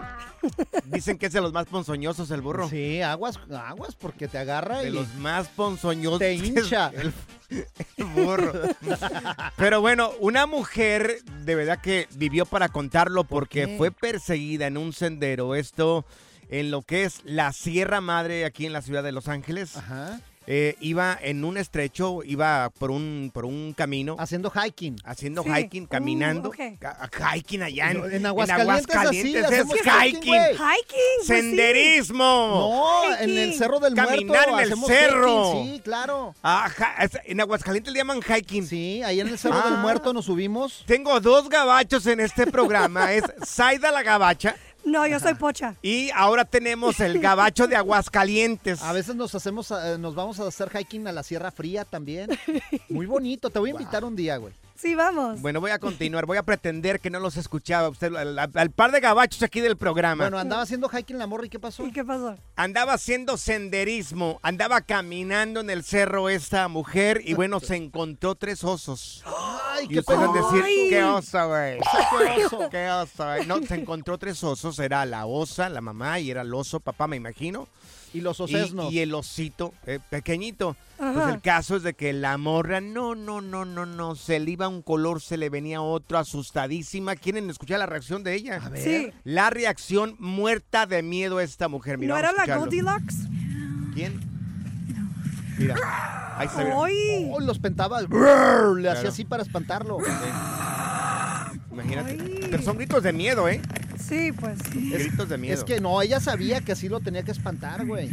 [0.85, 2.69] dicen que es de los más ponzoñosos el burro.
[2.69, 6.19] Sí, aguas, aguas, porque te agarra De y los más ponzoñosos.
[6.19, 6.91] te hincha.
[6.95, 7.13] El,
[7.49, 8.53] el burro.
[9.57, 14.93] Pero bueno, una mujer de verdad que vivió para contarlo porque fue perseguida en un
[14.93, 15.55] sendero.
[15.55, 16.05] Esto
[16.49, 19.77] en lo que es la Sierra Madre aquí en la ciudad de Los Ángeles.
[19.77, 20.19] Ajá.
[20.51, 24.15] Eh, iba en un estrecho, iba por un, por un camino.
[24.17, 24.95] Haciendo hiking.
[25.05, 25.49] Haciendo Sí.
[25.53, 26.49] hiking, caminando.
[26.49, 26.79] Uh, ok.
[26.79, 30.33] Ca- Hiking allá en, En Aguascalientes, Aguascalientes así, es hiking.
[30.33, 30.57] hiking,
[31.17, 31.27] pues.
[31.27, 32.23] Senderismo.
[32.25, 34.59] No, en el Cerro del Caminar Muerto.
[34.59, 35.51] en el cerro.
[35.61, 36.33] hiking, Sí, claro.
[37.25, 38.65] En Aguascalientes le llaman hiking.
[38.65, 39.79] Sí, ahí en el Cerro del Ah.
[39.81, 40.83] Muerto nos subimos.
[40.87, 43.13] Tengo dos gabachos en este programa.
[43.13, 44.55] es Zaida la gabacha
[44.89, 45.75] No, yo soy pocha.
[45.81, 48.81] y ahora tenemos el gabacho de Aguascalientes.
[48.83, 52.29] A veces nos hacemos, eh, nos vamos a hacer hiking a la Sierra Fría también.
[52.89, 53.49] Muy bonito.
[53.49, 54.53] Te voy a invitar un día, güey.
[54.79, 55.41] Sí, vamos.
[55.41, 56.25] Bueno, voy a continuar.
[56.25, 57.89] Voy a pretender que no los escuchaba.
[57.89, 60.23] Usted, al, al par de gabachos aquí del programa.
[60.23, 61.85] Bueno, andaba haciendo hiking la morra y ¿qué pasó?
[61.85, 62.37] ¿Y qué pasó?
[62.55, 68.63] Andaba haciendo senderismo, andaba caminando en el cerro esta mujer y bueno, se encontró tres
[68.63, 69.21] osos.
[69.25, 70.87] Ay, Y qué ustedes van a decir, Ay.
[70.89, 71.79] qué oso, güey.
[72.35, 72.69] Qué oso.
[72.69, 73.45] Qué oso, güey.
[73.47, 77.05] No, se encontró tres osos, era la osa, la mamá y era el oso, papá,
[77.07, 77.67] me imagino.
[78.13, 78.91] Y los Y, osesnos.
[78.91, 80.75] y el osito eh, pequeñito.
[80.97, 84.51] Pues el caso es de que la morra, no, no, no, no, no, se le
[84.51, 87.15] iba un color, se le venía otro, asustadísima.
[87.15, 88.59] ¿Quieren escuchar la reacción de ella?
[88.61, 88.83] A ver.
[88.83, 89.11] Sí.
[89.23, 91.97] La reacción muerta de miedo a esta mujer.
[91.97, 92.57] Mira, ¿No era la.
[92.57, 93.15] Goldilocks?
[93.93, 94.19] ¿Quién?
[95.57, 95.75] Mira,
[96.37, 96.71] ahí se ve.
[96.73, 97.29] ¡Ay!
[97.31, 98.01] Oh, los pentaba.
[98.01, 99.99] Le hacía así para espantarlo.
[101.71, 102.17] Imagínate.
[102.19, 102.47] Ay.
[102.51, 103.61] Pero son gritos de miedo, ¿eh?
[104.09, 104.57] Sí, pues.
[104.73, 105.53] gritos de miedo.
[105.53, 108.09] Es que no, ella sabía que así lo tenía que espantar, güey.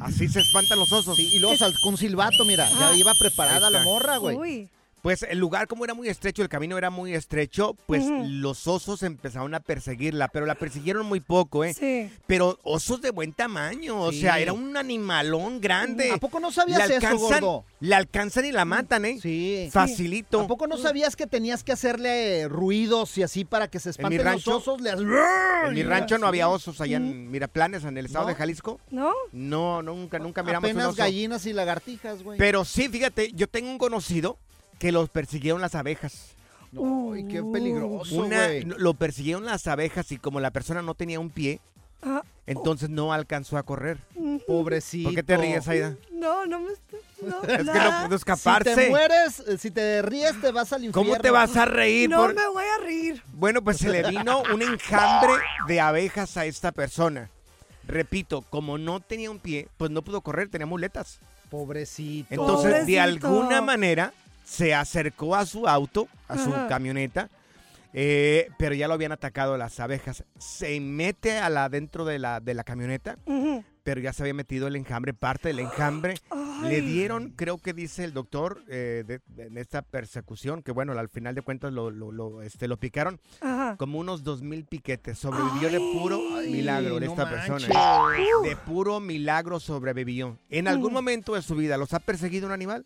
[0.00, 1.16] Así se espantan los osos.
[1.16, 2.96] Sí, y luego sal- con un silbato, mira, ya Ah.
[2.96, 4.36] iba preparada la morra, güey.
[4.36, 4.68] Uy.
[5.02, 9.04] Pues el lugar como era muy estrecho, el camino era muy estrecho, pues los osos
[9.04, 11.74] empezaron a perseguirla, pero la persiguieron muy poco, ¿eh?
[11.74, 12.10] Sí.
[12.26, 16.10] Pero osos de buen tamaño, o sea, era un animalón grande.
[16.10, 17.64] ¿A poco no sabías La eso, gordo?
[17.78, 19.18] La alcanzan y la matan, ¿eh?
[19.22, 19.68] Sí.
[19.72, 20.40] Facilito.
[20.40, 24.22] ¿A poco no sabías que tenías que hacerle ruidos y así para que se espanten
[24.24, 24.80] rancho- los osos?
[24.84, 28.28] En mi rancho no había osos allá en Miraplanes, en el estado ¿No?
[28.30, 28.80] de Jalisco.
[28.90, 29.12] ¿No?
[29.30, 30.96] No, nunca, nunca miramos un Apenas oso.
[30.96, 32.38] gallinas y lagartijas, güey.
[32.38, 34.38] Pero sí, fíjate, yo tengo un conocido
[34.78, 36.34] que los persiguieron las abejas.
[36.72, 38.64] Ay, qué peligroso, Una, güey.
[38.64, 41.60] lo persiguieron las abejas y como la persona no tenía un pie,
[42.02, 43.98] Ah, entonces no alcanzó a correr.
[44.46, 45.08] Pobrecito.
[45.08, 45.96] ¿Por qué te ríes, Aida?
[46.12, 47.00] no, no me estoy...
[47.22, 48.74] No, Es que no pudo Si escaparse.
[48.74, 51.10] te mueres, eh, si te ríes, te vas al infierno.
[51.12, 52.10] ¿Cómo te vas a reír?
[52.10, 53.22] No por- me voy a reír.
[53.32, 55.32] Bueno, pues se le vino un enjambre
[55.66, 57.30] de abejas a esta persona.
[57.88, 61.18] Repito, como no tenía un pie, pues no pudo correr, tenía muletas.
[61.48, 62.26] Pobrecito.
[62.30, 63.00] Entonces, de Pobrecito.
[63.02, 64.12] alguna manera,
[64.46, 66.68] se acercó a su auto, a su Ajá.
[66.68, 67.28] camioneta,
[67.92, 70.24] eh, pero ya lo habían atacado las abejas.
[70.38, 73.18] Se mete a la dentro de la, de la camioneta,
[73.82, 76.14] pero ya se había metido el enjambre, parte del enjambre.
[76.62, 76.80] Le Ay.
[76.80, 81.08] dieron, creo que dice el doctor, eh, de- de- en esta persecución, que bueno, al
[81.08, 83.76] final de cuentas lo, lo, lo, este, lo picaron, Ajá.
[83.78, 85.18] como unos dos mil piquetes.
[85.18, 87.66] Sobrevivió de puro Ay, milagro de no esta persona.
[88.42, 90.38] De puro milagro sobrevivió.
[90.50, 92.84] ¿En algún momento de su vida los ha perseguido un animal?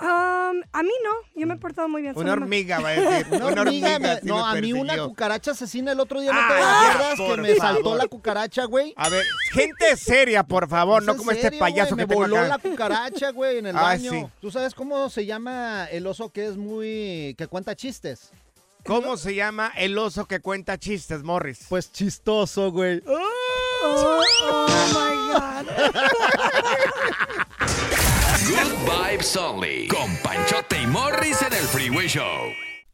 [0.00, 2.14] Um, a mí no, yo me he portado muy bien.
[2.16, 3.26] Una hormiga, va a decir.
[3.32, 6.58] Una hormiga, me- no, a mí una cucaracha asesina el otro día, ¿no Ah, te
[6.60, 7.36] ya, acuerdas?
[7.36, 8.92] Que me saltó la cucaracha, güey.
[8.96, 12.06] A ver, gente seria, por favor, ¿Es no como este payaso güey?
[12.06, 12.48] que Me voló acá.
[12.48, 14.10] la cucaracha, güey, en el Ah, baño.
[14.10, 14.26] sí.
[14.40, 17.34] ¿Tú sabes cómo se llama el oso que es muy...
[17.38, 18.30] que cuenta chistes?
[18.84, 21.66] ¿Cómo se llama el oso que cuenta chistes, Morris?
[21.70, 23.00] Pues chistoso, güey.
[23.06, 25.66] Oh, oh my God.
[29.14, 29.88] Vibes.
[29.88, 32.73] Con Panchote y Morris en el Freeway Show.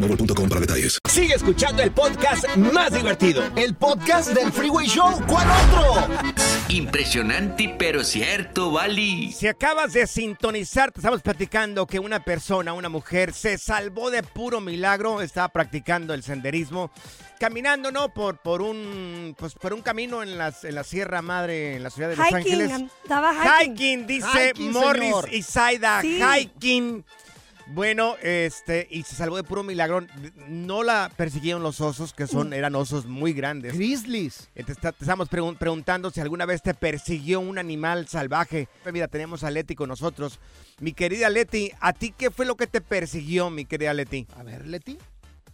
[0.00, 0.98] boostmobile.com para detalles.
[1.10, 3.42] Sigue escuchando el podcast más divertido.
[3.56, 5.20] El podcast del Freeway Show.
[5.26, 6.14] ¿Cuál otro?
[6.68, 9.32] Impresionante, pero cierto, Bali.
[9.32, 14.22] Si acabas de sintonizar, te estamos platicando que una persona, una mujer, se salvó de
[14.22, 15.20] puro milagro.
[15.22, 16.90] Estaba practicando el senderismo,
[17.40, 18.12] caminando, ¿no?
[18.12, 21.90] Por, por un pues por un camino en, las, en la Sierra Madre, en la
[21.90, 22.70] ciudad de Los Hiking, Ángeles.
[23.02, 23.72] estaba hiking.
[23.72, 26.02] Hiking, dice Hiking, Morris señor.
[26.02, 26.20] Sí.
[26.22, 27.04] Hiking.
[27.70, 30.00] Bueno, este, y se salvó de puro milagro.
[30.48, 33.74] No la persiguieron los osos, que son, eran osos muy grandes.
[33.74, 34.48] Grizzlies.
[34.54, 38.68] Te, está- te estamos pregun- preguntando si alguna vez te persiguió un animal salvaje.
[38.82, 40.40] Pues Mira, tenemos a Leti con nosotros.
[40.80, 44.26] Mi querida Leti, ¿a ti qué fue lo que te persiguió, mi querida Leti?
[44.38, 44.96] A ver, Leti.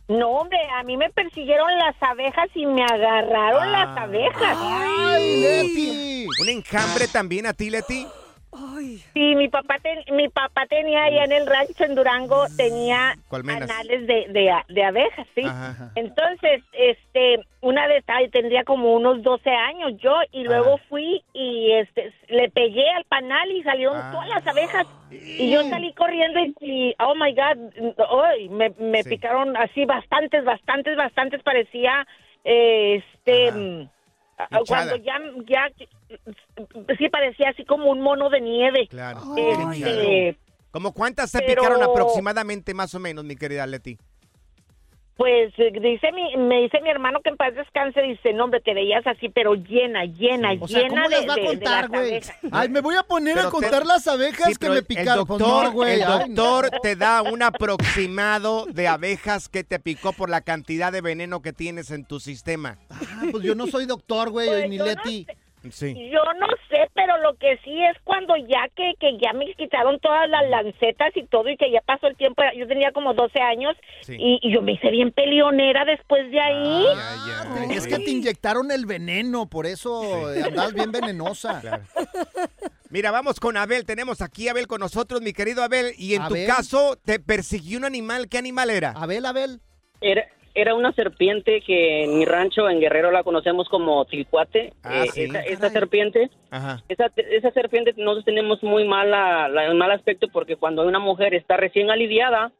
[0.07, 4.57] No, hombre, a mí me persiguieron las abejas y me agarraron las abejas.
[4.61, 6.27] ¡Ay, Leti!
[6.43, 8.07] ¿Un enjambre también a ti, Leti?
[9.13, 13.63] Sí, mi papá, ten- mi papá tenía allá en el rancho en Durango, tenía Colmenas.
[13.71, 15.43] anales de, de, de abejas, sí.
[15.45, 15.91] Ajá.
[15.97, 21.73] Entonces, este, una vez ay, tendría como unos 12 años yo y luego fui y
[21.73, 24.11] este le pegué al panal y salieron Ah.
[24.13, 29.03] todas las abejas y yo salí corriendo y, y, oh my god, ay, me, me
[29.03, 29.11] Sí.
[29.11, 32.07] picaron así bastantes, bastantes, bastantes parecía
[32.45, 33.89] eh, este mm.
[34.67, 35.15] Cuando ya
[35.47, 35.69] ya
[36.99, 38.87] sí parecía así como un mono de nieve.
[38.89, 39.21] Claro.
[39.37, 40.37] Este,
[40.71, 43.99] ¿Cómo cuántas te pero- picaron aproximadamente, más o menos, mi querida Leti?
[45.17, 48.61] Pues eh, dice mi, me dice mi hermano que en paz descanse, dice, no hombre,
[48.61, 51.89] te veías así, pero llena, llena, O sea, llena ¿cómo de, las va a contar,
[51.89, 52.09] güey?
[52.11, 52.37] abejas.
[52.51, 55.21] Ay, me voy a poner Pero a te- contar las abejas Sí, que me picaron.
[55.21, 55.93] El doctor, no, güey.
[55.95, 56.43] el ay, no.
[56.45, 61.43] doctor te da un aproximado de abejas que te picó por la cantidad de veneno
[61.43, 62.79] que tienes en tu sistema.
[62.91, 65.27] Ah, pues yo no soy doctor, güey, Pues ni no Leti.
[65.71, 66.11] Sí.
[66.11, 69.99] Yo no sé, pero lo que sí es cuando ya que, que ya me quitaron
[70.01, 73.41] todas las lancetas y todo y que ya pasó el tiempo, yo tenía como 12
[73.41, 74.17] años Sí.
[74.19, 76.85] y, y yo me hice bien peleonera después de ahí.
[76.97, 81.63] Ay, Es que te inyectaron el veneno, por eso andabas bien venenosa.
[82.91, 83.85] Mira, vamos con Abel.
[83.85, 85.93] Tenemos aquí a Abel con nosotros, mi querido Abel.
[85.99, 86.47] Y en Abel.
[86.47, 88.29] tu caso, te persiguió un animal.
[88.29, 88.91] ¿Qué animal era?
[88.93, 89.61] Abel, Abel.
[90.01, 94.73] Era, era una serpiente que en mi rancho, en Guerrero, la conocemos como tilcuate.
[94.85, 95.23] Ah, Eh, sí.
[95.25, 96.81] esa, esa serpiente, Ajá.
[96.89, 101.57] esa, esa serpiente nosotros tenemos muy mala, la- mal aspecto porque cuando una mujer está
[101.57, 102.53] recién aliviada,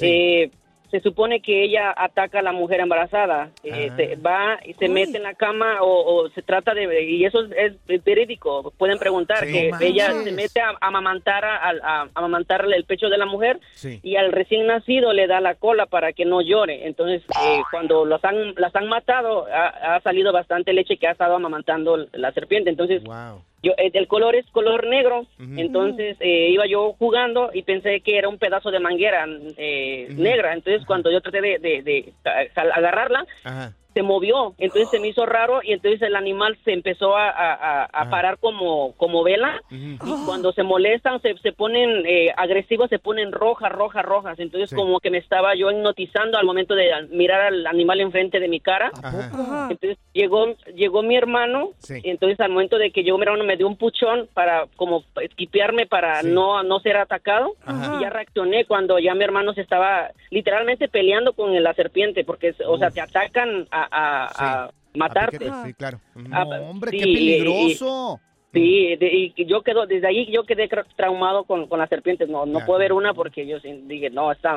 [0.00, 0.50] eh,
[0.94, 3.50] se supone que ella ataca a la mujer embarazada.
[3.64, 3.96] Eh, Ah.
[3.96, 5.88] se va y se mete en la cama o,
[6.22, 7.02] o se trata de...
[7.02, 8.72] Y eso es, es verídico.
[8.78, 9.52] Pueden preguntar Sí.
[9.52, 13.26] que ella se mete a, a amamantar, a, a- a amamantarle el pecho de la
[13.26, 13.98] mujer Sí.
[14.04, 16.86] y al recién nacido le da la cola para que no llore.
[16.86, 21.12] Entonces, eh, cuando los han, las han matado, ha, ha salido bastante leche que ha
[21.12, 22.70] estado amamantando la serpiente.
[22.70, 23.42] Entonces, Wow.
[23.64, 25.26] Yo, eh, el color es color negro,
[25.58, 30.52] entonces eh, iba yo jugando y pensé que era un pedazo de manguera eh, negra.
[30.52, 32.12] Entonces, cuando yo traté de, de-
[32.54, 33.72] agarrarla, Ajá.
[33.94, 37.54] Se movió, entonces se me hizo raro y entonces el animal se empezó a, a-
[37.54, 42.90] a- a parar como, como vela y cuando se molestan se, se ponen eh, agresivos,
[42.90, 44.76] se ponen rojas, rojas, rojas, entonces Sí.
[44.76, 48.60] como que me estaba yo hipnotizando al momento de mirar al animal enfrente de mi
[48.60, 48.90] cara.
[49.02, 49.68] Ajá.
[49.70, 52.00] Entonces llegó llegó mi hermano Sí.
[52.02, 55.04] y entonces al momento de que llegó mi hermano me dio un puchón para como
[55.22, 56.28] esquipearme para Sí.
[56.30, 57.96] no no ser atacado Ajá.
[57.98, 62.54] y ya reaccioné cuando ya mi hermano se estaba literalmente peleando con la serpiente porque
[62.66, 65.38] o sea te atacan a, a- a matarte.
[65.64, 66.00] Sí, claro.
[66.32, 68.20] Ah, No, hombre, sí, qué y- peligroso.
[68.52, 72.28] Sí, de- y yo quedo, desde ahí yo quedé traumado con, con las serpientes.
[72.28, 74.56] No, no puedo ver una porque yo sí dije, no, esta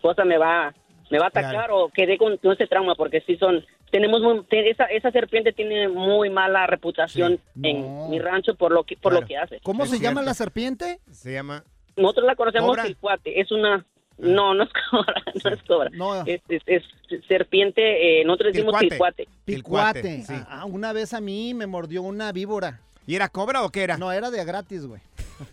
[0.00, 0.74] cosa me va,
[1.10, 1.84] me va a atacar Claro.
[1.84, 5.52] o quedé con, con ese trauma porque sí son, tenemos muy, te- esa, esa serpiente
[5.52, 7.60] tiene muy mala reputación Sí.
[7.68, 9.20] en mi rancho por lo que, por Claro.
[9.24, 9.60] lo que hace.
[9.62, 11.00] ¿Cómo Es se llama la serpiente?
[11.10, 11.64] Se llama.
[11.96, 12.84] Nosotros la conocemos Cobra.
[12.84, 13.84] tilcuate, es una,
[14.18, 15.90] No, no es cobra, no es cobra.
[16.26, 16.82] Es, es- es
[17.28, 19.28] serpiente, eh, nosotros decimos tilcuate.
[19.44, 20.24] Picuate.
[20.28, 22.80] Ah, ah, una vez a mí me mordió una víbora.
[23.06, 23.98] ¿Y era cobra o qué era?
[23.98, 25.00] No, era de a gratis, güey.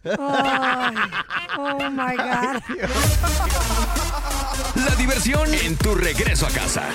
[0.05, 0.95] Ay,
[1.57, 2.61] oh my God.
[4.87, 6.87] La diversión en tu regreso a casa.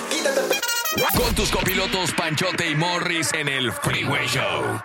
[1.15, 4.81] Con tus copilotos Panchote y Morris en el Freeway Show.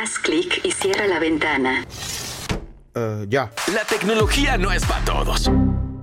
[0.00, 1.84] Haz clic y cierra la ventana.
[3.28, 3.50] Ya.
[3.72, 5.50] La tecnología no es para todos.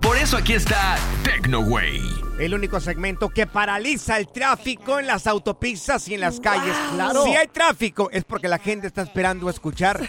[0.01, 2.28] Por eso aquí está TecnoWay.
[2.39, 6.75] El único segmento que paraliza el tráfico en las autopistas y en las calles.
[6.93, 7.23] Claro.
[7.25, 9.99] Si hay tráfico es porque la gente está esperando escuchar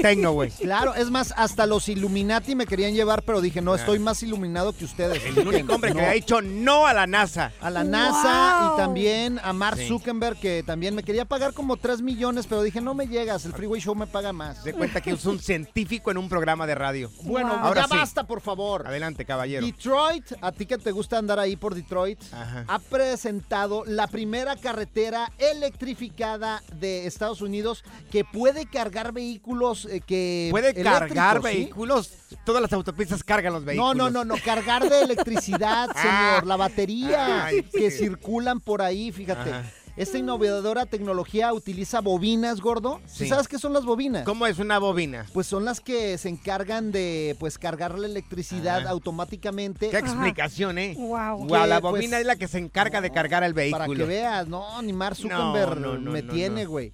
[0.00, 0.50] Tecno, güey.
[0.50, 4.72] Claro, es más, hasta los Illuminati me querían llevar, pero dije, no, estoy más iluminado
[4.74, 5.22] que ustedes.
[5.24, 6.00] El único hombre que No.
[6.02, 7.52] le ha dicho no a la NASA.
[7.60, 8.74] A la NASA Wow.
[8.74, 9.88] y también a Mark Sí.
[9.88, 13.52] Zuckerberg, que también me quería pagar como 3 millones, pero dije, no me llegas, el
[13.52, 14.62] Freeway Show me paga más.
[14.62, 17.10] Se cuenta que es un científico en un programa de radio.
[17.22, 17.96] Bueno, ahora ya sí.
[17.96, 18.86] basta, por favor.
[18.86, 19.66] Adelante, caballero.
[19.66, 22.64] Detroit, a ti que te gusta andar ahí por Detroit, Ajá.
[22.68, 30.48] ha presentado la primera carretera electrificada de Estados Unidos que puede cargar vehículos eh, que...
[30.50, 32.12] ¿Puede cargar vehículos?
[32.44, 33.96] Todas las autopistas cargan los No, vehículos.
[33.96, 37.98] no, no, no, cargar de electricidad, señor, la batería Ay, que sí.
[37.98, 39.50] circulan por ahí, fíjate.
[39.50, 39.64] Ajá.
[39.98, 43.00] Esta innovadora tecnología utiliza bobinas, gordo.
[43.06, 43.28] ¿Sí Sí.
[43.28, 44.22] sabes qué son las bobinas?
[44.24, 45.26] ¿Cómo es una bobina?
[45.32, 48.90] Pues son las que se encargan de pues cargar la electricidad Ajá.
[48.90, 49.90] automáticamente.
[49.90, 50.94] Qué explicación, ¿eh?
[50.96, 51.46] Wow.
[51.48, 53.86] Guau, la Que, pues, bobina es la que se encarga de cargar el vehículo.
[53.86, 56.70] Para que veas, no, ni Mark Zuckerberg No, no, no, me no, tiene, no.
[56.70, 56.92] güey.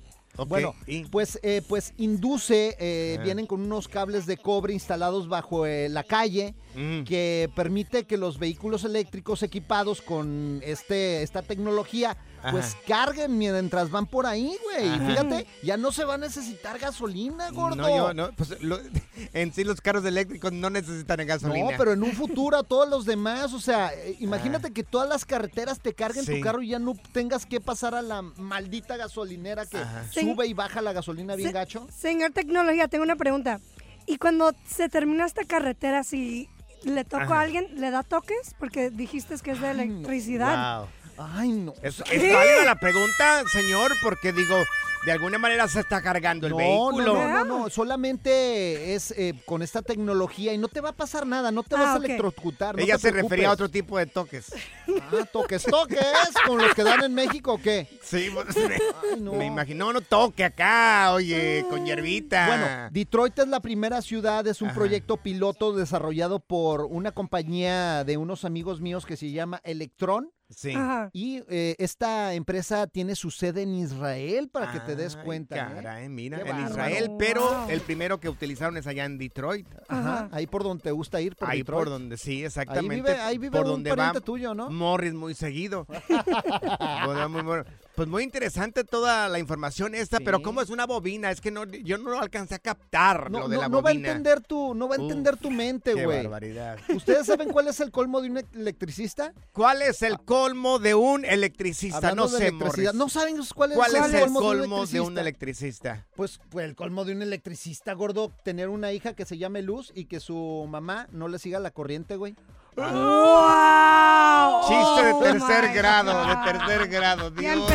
[0.48, 0.74] Bueno,
[1.12, 3.22] pues, eh, pues induce, eh, Ah.
[3.22, 7.05] vienen con unos cables de cobre instalados bajo eh, la calle Mm.
[7.05, 12.16] que permite que los vehículos eléctricos equipados con este, esta tecnología
[12.51, 12.79] pues Ajá.
[12.87, 14.87] carguen mientras van por ahí, güey.
[14.87, 15.07] Y Ajá.
[15.07, 17.77] fíjate, ya no se va a necesitar gasolina, gordo.
[17.77, 18.31] No, yo no.
[18.37, 18.79] Pues lo-
[19.33, 21.70] en sí los carros eléctricos no necesitan gasolina.
[21.70, 25.09] No, pero en un futuro a todos los demás, o sea, eh, imagínate que todas
[25.09, 26.35] las carreteras te carguen Sí.
[26.35, 30.05] tu carro y ya no tengas que pasar a la maldita gasolinera que Ajá.
[30.12, 31.87] sube y baja la gasolina bien Se- gacho.
[31.97, 33.61] Señor Tecnología, tengo una pregunta.
[34.07, 36.51] ¿Y cuando se termina esta carretera, si
[36.85, 37.39] le toca Ajá.
[37.39, 38.55] a alguien, le da toques?
[38.59, 40.80] Porque dijiste que es de electricidad.
[40.80, 40.89] Wow.
[41.16, 41.74] Ay, no.
[41.82, 44.57] Es, es válida la pregunta, señor, porque digo,
[45.05, 47.14] de alguna manera se está cargando el No, vehículo.
[47.14, 50.92] no, no, no, no, solamente es eh, con esta tecnología y no te va a
[50.92, 52.05] pasar nada, no te Ah, vas a ok.
[52.05, 52.80] electrocutar.
[52.80, 54.52] Ella se refería a otro tipo de toques.
[55.00, 55.98] Ah, toques, toques,
[56.46, 57.88] con los que dan en México o qué.
[58.02, 59.32] Sí, pues, Ay, no.
[59.32, 62.46] me imagino, no toque acá, oye, con hierbita.
[62.46, 64.76] Bueno, Detroit es la primera ciudad, es un Ajá.
[64.78, 70.30] proyecto piloto desarrollado por una compañía de unos amigos míos que se llama Electron.
[70.57, 70.72] Sí.
[70.74, 71.11] Ajá.
[71.12, 75.57] Y eh, esta empresa tiene su sede en Israel para que te des Ay, cuenta.
[75.57, 75.74] ¿eh?
[75.82, 76.70] Caray, mira, Qué en bárbaro.
[76.70, 77.70] Israel, pero Wow.
[77.70, 79.66] el primero que utilizaron es allá en Detroit.
[79.88, 80.28] Ajá, Ajá.
[80.32, 81.78] ahí por donde te gusta ir, por ahí Detroit.
[81.80, 82.94] por donde sí, exactamente.
[82.94, 84.70] Ahí vive, ahí vive por un donde va pariente tuyo, ¿no?
[84.70, 85.86] Morris muy seguido.
[87.95, 90.42] Pues muy interesante toda la información esta, pero.
[90.42, 91.30] ¿cómo es una bobina?
[91.30, 93.90] Es que no, yo no alcancé a captar No, lo de no- la no va
[93.90, 94.09] a bobina.
[94.09, 96.22] entender tu, no va a Uf, entender tu mente, Qué güey.
[96.24, 96.78] barbaridad.
[96.92, 99.32] ¿Ustedes saben cuál es el colmo de un electricista?
[99.53, 101.99] ¿Cuál es el colmo de un electricista?
[101.99, 102.51] Hablando no sé.
[102.51, 102.95] Morris.
[102.95, 105.20] ¿No saben cuál es, ¿Cuál es el colmo colmo de un electricista?
[105.20, 106.07] electricista?
[106.16, 109.92] Pues, pues el colmo de un electricista, gordo, tener una hija que se llame Luz
[109.95, 112.34] y que su mamá no le siga la corriente, güey.
[112.77, 114.62] ¡Wow!
[114.66, 116.29] Chiste de Oh tercer grado, God.
[116.29, 117.33] de tercer grado.
[117.37, 117.72] Ya Dios.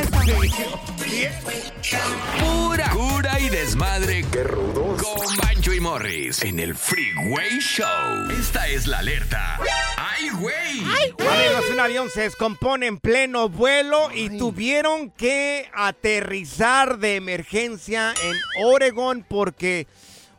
[2.40, 4.26] Pura cura y desmadre.
[4.32, 5.02] ¡Qué rudos!
[5.02, 8.30] Con Bancho y Morris en el Freeway Show.
[8.38, 9.58] Esta es la alerta.
[9.98, 10.80] ¡Ay, güey!
[10.82, 18.66] Amigos, un avión se descompone en pleno vuelo y tuvieron que aterrizar de emergencia en
[18.66, 19.88] Oregon porque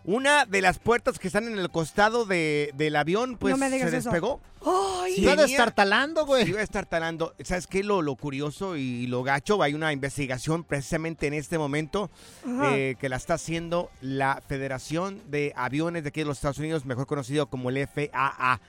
[0.05, 3.71] una de las puertas que están en el costado de- del avión pues No me
[3.71, 4.11] digas se eso.
[4.11, 4.41] despegó.
[4.65, 5.15] ¡Ay!
[5.19, 6.49] Iba Tenía- destartalando, güey.
[6.49, 7.35] Iba a estar talando.
[7.45, 7.83] ¿Sabes qué?
[7.83, 12.11] Lo, lo curioso y lo gacho, hay una investigación precisamente en este momento
[12.47, 12.77] Ajá.
[12.77, 16.85] eh, que la está haciendo la Federación de Aviones de aquí de los Estados Unidos,
[16.85, 18.61] mejor conocido como el FAA.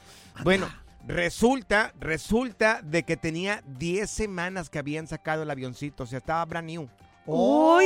[0.44, 0.70] Bueno,
[1.08, 6.44] resulta, resulta de que tenía 10 semanas que habían sacado el avioncito, o sea, estaba
[6.46, 6.88] brand new.
[7.34, 7.86] ¡Uy!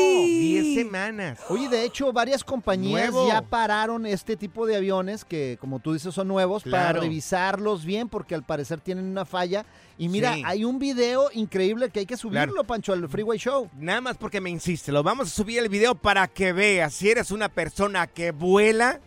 [0.62, 1.40] 10 semanas.
[1.50, 3.28] Oye, de hecho, varias compañías Nuevo.
[3.28, 8.10] ya pararon este tipo de aviones que, como tú dices, son nuevos para revisarlos bien
[8.10, 9.66] porque al parecer tienen una falla.
[9.98, 10.44] Y mira, Sí.
[10.46, 12.68] hay un video increíble que hay que subirlo, Claro.
[12.68, 13.70] Pancho, al Freeway Show.
[13.78, 16.94] Nada más porque me insiste, lo vamos a subir el video para que veas.
[16.94, 19.00] Si eres una persona que vuela,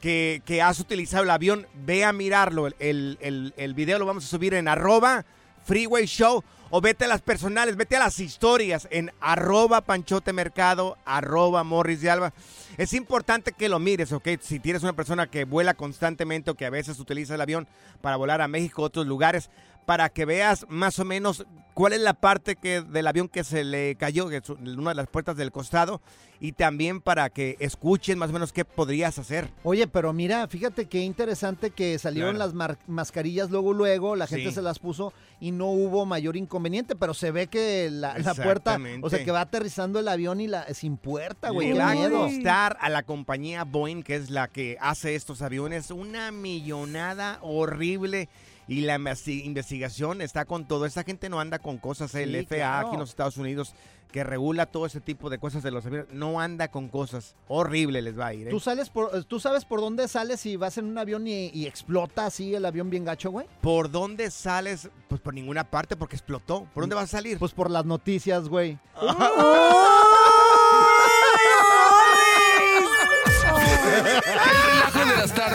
[0.00, 2.68] que, que has utilizado el avión, ve a mirarlo.
[2.78, 5.24] El, el, el video lo vamos a subir en arroba
[5.68, 10.96] Freeway Show o vete a las personales, vete a las historias en arroba Panchote Mercado,
[11.04, 12.32] arroba Morris de Alba.
[12.78, 14.28] Es importante que lo mires, ¿ok?
[14.40, 17.68] Si tienes una persona que vuela constantemente o que a veces utiliza el avión
[18.00, 19.50] para volar a México o otros lugares,
[19.88, 23.64] para que veas más o menos cuál es la parte que, del avión que se
[23.64, 26.02] le cayó, que es una de las puertas del costado,
[26.40, 29.48] y también para que escuchen más o menos qué podrías hacer.
[29.62, 32.54] Oye, pero mira, fíjate qué interesante que salieron Claro.
[32.54, 34.56] las mascarillas luego, luego, la gente Sí.
[34.56, 38.78] se las puso y no hubo mayor inconveniente, pero se ve que la, la puerta,
[39.00, 41.94] o sea, que va aterrizando el avión y la sin puerta, güey, Le va a
[41.94, 42.18] miedo.
[42.26, 48.28] costar a la compañía Boeing, que es la que hace estos aviones, una millonada horrible.
[48.68, 50.84] Y la investi- investigación está con todo.
[50.86, 52.14] Esta gente no anda con cosas.
[52.14, 52.86] El Sí, FAA claro.
[52.86, 53.72] aquí en los Estados Unidos,
[54.12, 57.34] que regula todo ese tipo de cosas de los aviones, no anda con cosas.
[57.48, 58.46] Horrible les va a ir.
[58.48, 58.50] ¿eh?
[58.50, 61.66] ¿Tú, sales por, ¿Tú sabes por dónde sales si vas en un avión y, y
[61.66, 63.46] explota así el avión bien gacho, güey?
[63.62, 64.90] ¿Por dónde sales?
[65.08, 66.66] Pues por ninguna parte, porque explotó.
[66.74, 67.38] ¿Por dónde vas a salir?
[67.38, 68.78] Pues por las noticias, güey.
[69.00, 69.08] El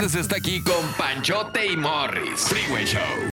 [0.03, 2.41] está aquí con Panchote y Morris.
[2.49, 3.32] Freeway Show.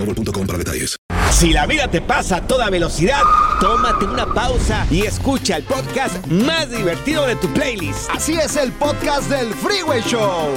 [0.05, 0.97] boostmobile.com para detalles.
[1.31, 3.21] Si la vida te pasa a toda velocidad,
[3.59, 8.09] tómate una pausa y escucha el podcast más divertido de tu playlist.
[8.11, 10.53] Así es el podcast del Freeway Show.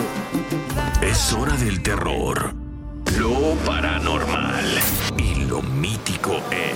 [1.00, 2.54] Es hora del terror,
[3.18, 4.66] lo paranormal
[5.16, 6.74] y lo mítico en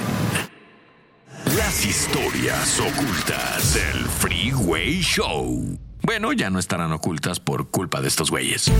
[1.57, 5.88] las historias ocultas del Freeway Show.
[6.09, 8.73] Bueno, ya no estarán ocultas por culpa de estos güeyes.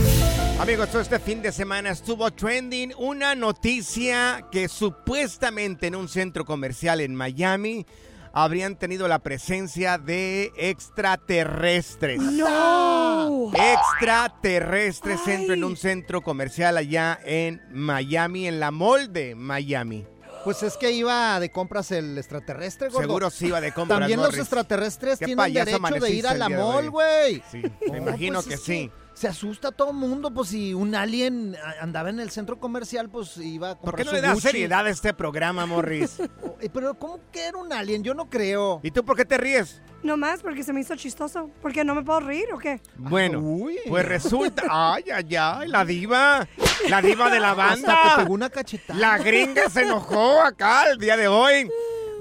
[0.59, 6.43] Amigos, todo este fin de semana estuvo trending una noticia que supuestamente en un centro
[6.43, 7.85] comercial en Miami
[8.33, 12.19] habrían tenido la presencia de extraterrestres.
[12.19, 13.51] ¡No!
[13.53, 20.03] Extraterrestres centro en un centro comercial allá en Miami, en la mall de Miami.
[20.43, 23.01] Pues es que iba de compras el extraterrestre, gordo.
[23.01, 26.89] Seguro sí iba de compras, También los extraterrestres tienen derecho de ir a la mall,
[26.89, 27.43] güey.
[27.51, 27.61] Sí,
[27.91, 28.91] me imagino que es sí.
[29.19, 33.09] Se asusta todo el mundo, pues si un alien a- andaba en el centro comercial,
[33.09, 34.47] pues iba a comprar ¿Por qué no su le das Gucci.
[34.47, 36.19] seriedad a este programa, Morris?
[36.61, 38.01] Eh, Pero ¿cómo que era un alien?
[38.01, 38.79] Yo no creo.
[38.81, 39.81] ¿Y tú por qué te ríes?
[40.03, 41.49] No más porque se me hizo chistoso.
[41.61, 42.79] ¿Porque no me puedo reír o qué?
[42.97, 43.41] Bueno,
[43.89, 44.63] pues resulta.
[44.69, 46.47] Ay, ay, ay, la diva.
[46.89, 47.93] La diva de la banda.
[47.93, 48.97] Hasta te pegó una cachetada.
[48.99, 51.69] La gringa se enojó acá el día de hoy.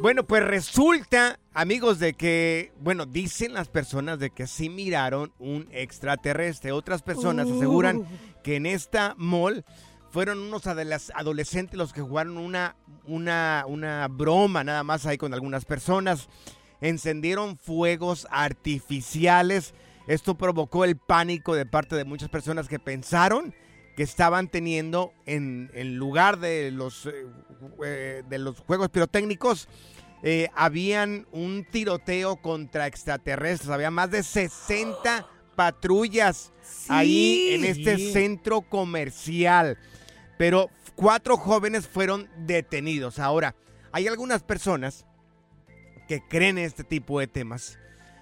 [0.01, 5.69] Bueno, pues resulta, amigos, de que, bueno, dicen las personas de que sí miraron un
[5.73, 6.71] extraterrestre.
[6.71, 7.57] Otras personas Uh.
[7.57, 8.07] aseguran
[8.45, 9.65] que en esta mall
[10.11, 12.77] fueron unos adolescentes los que jugaron una,
[13.07, 16.29] una, una broma nada más ahí con algunas personas.
[16.81, 19.75] Encendieron fuegos artificiales.
[20.07, 23.53] Esto provocó el pánico de parte de muchas personas que pensaron
[23.99, 27.27] que estaban teniendo en, en lugar de los, eh,
[27.85, 29.69] eh, de los juegos pirotécnicos,
[30.23, 33.69] eh, habían un tiroteo contra extraterrestres.
[33.71, 35.27] Había más de 60
[35.57, 36.53] patrullas
[36.89, 38.13] ahí en este Sí.
[38.13, 39.77] centro comercial.
[40.39, 43.19] Pero cuatro jóvenes fueron detenidos.
[43.19, 43.57] Ahora,
[43.91, 45.07] hay algunas personas
[46.07, 47.81] que creen en este tipo de temas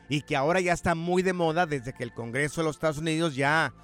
[0.08, 2.96] y que ahora ya está muy de moda desde que el Congreso de los Estados
[2.96, 3.74] Unidos ya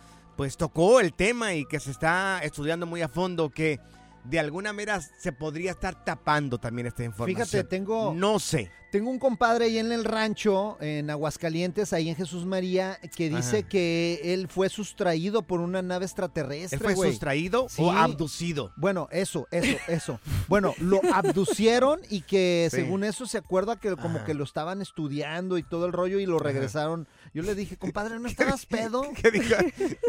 [0.43, 3.79] pues tocó el tema y que se está estudiando muy a fondo que
[4.25, 7.47] de alguna manera se podría estar tapando también esta información.
[7.47, 8.13] Fíjate, tengo...
[8.13, 8.69] No sé.
[8.91, 13.61] Tengo un compadre ahí en el rancho, en Aguascalientes, ahí en Jesús María, que dice
[13.61, 13.69] Ajá.
[13.69, 16.77] que él fue sustraído por una nave extraterrestre.
[16.77, 17.81] ¿Él fue sustraído Sí.
[17.83, 18.73] o abducido?
[18.77, 20.21] Bueno, eso, eso, eso.
[20.47, 22.79] Bueno, lo abducieron y que Sí.
[22.79, 24.27] según eso se acuerda que como Ajá.
[24.27, 27.09] que lo estaban estudiando y todo el rollo y lo regresaron.
[27.35, 29.11] Yo le dije, compadre, ¿no estabas pedo?
[29.15, 29.55] ¿Qué dijo?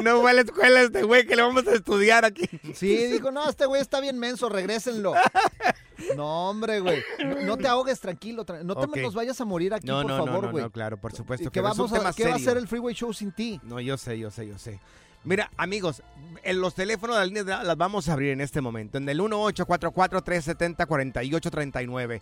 [0.03, 2.49] No fue a la escuela este güey que le vamos a estudiar aquí.
[2.73, 5.13] Sí, dijo, no, este güey está bien menso, regrésenlo.
[6.17, 7.01] No, hombre, güey.
[7.23, 8.45] No, no te ahogues, tranquilo.
[8.45, 8.97] tra- no te Ok.
[8.97, 10.63] nos vayas a morir aquí, No, por no, favor, güey.
[10.63, 11.47] no, claro, por supuesto.
[11.47, 13.61] ¿Y que vamos a, ¿Qué va a hacer el Freeway Show sin ti?
[13.63, 14.81] No, yo sé, yo sé, yo sé.
[15.23, 16.03] Mira, amigos,
[16.43, 18.97] en los teléfonos de la línea de- las vamos a abrir en este momento.
[18.97, 22.21] En el 1844-370-4839.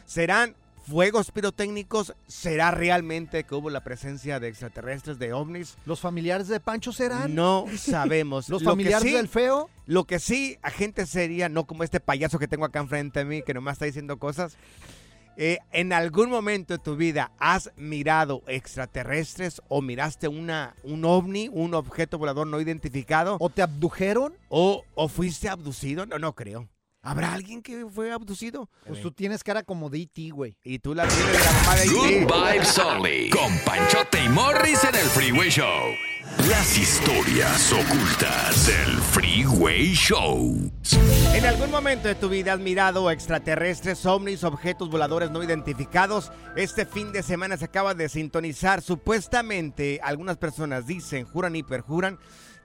[0.06, 0.54] ¿Serán
[0.86, 2.14] fuegos pirotécnicos?
[2.26, 5.76] ¿Será realmente que hubo la presencia de extraterrestres, de ovnis?
[5.84, 7.34] ¿Los familiares de Pancho serán?
[7.34, 8.48] No sabemos.
[8.48, 9.68] ¿Los Lo familiares sí- del feo?
[9.86, 13.24] Lo que sí, a gente seria, no como este payaso que tengo acá enfrente de
[13.24, 14.56] mí, que nomás está diciendo cosas.
[15.40, 21.48] Eh, ¿En algún momento de tu vida has mirado extraterrestres o miraste una, un ovni,
[21.52, 23.36] un objeto volador no identificado?
[23.38, 24.34] ¿O te abdujeron?
[24.48, 26.06] ¿O, o fuiste abducido?
[26.06, 26.68] No, no creo.
[27.08, 28.68] ¿Habrá alguien que fue abducido?
[28.86, 30.58] Pues tú tienes cara como de E.T., güey.
[30.62, 32.52] Y tú la tienes de la mamá de Good E.T..
[32.52, 33.30] Vibes Only.
[33.30, 35.94] Con Panchote y Morris en el Freeway Show.
[36.50, 40.70] Las historias ocultas del Freeway Show.
[41.32, 46.30] ¿En algún momento de tu vida has mirado extraterrestres, ovnis, objetos voladores no identificados?
[46.56, 48.82] Este fin de semana se acaba de sintonizar.
[48.82, 52.18] Supuestamente, algunas personas dicen, juran y perjuran,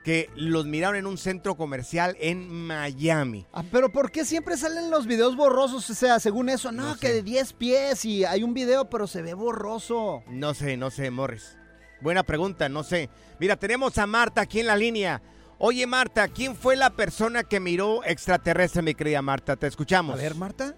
[0.04, 3.46] que los miraron en un centro comercial en Miami.
[3.54, 5.90] Ah, pero ¿por qué siempre salen los videos borrosos?
[5.90, 9.08] O sea, según eso, no, No que de 10 pies y hay un video, pero
[9.08, 10.24] se ve borroso.
[10.28, 11.58] No sé, no sé, Morris.
[12.02, 13.10] Buena pregunta, no sé.
[13.40, 15.22] Mira, tenemos a Marta aquí en la línea.
[15.58, 19.56] Oye, Marta, ¿quién fue la persona que miró extraterrestre, mi querida Marta?
[19.56, 20.16] Te escuchamos.
[20.20, 20.76] A ver, Marta.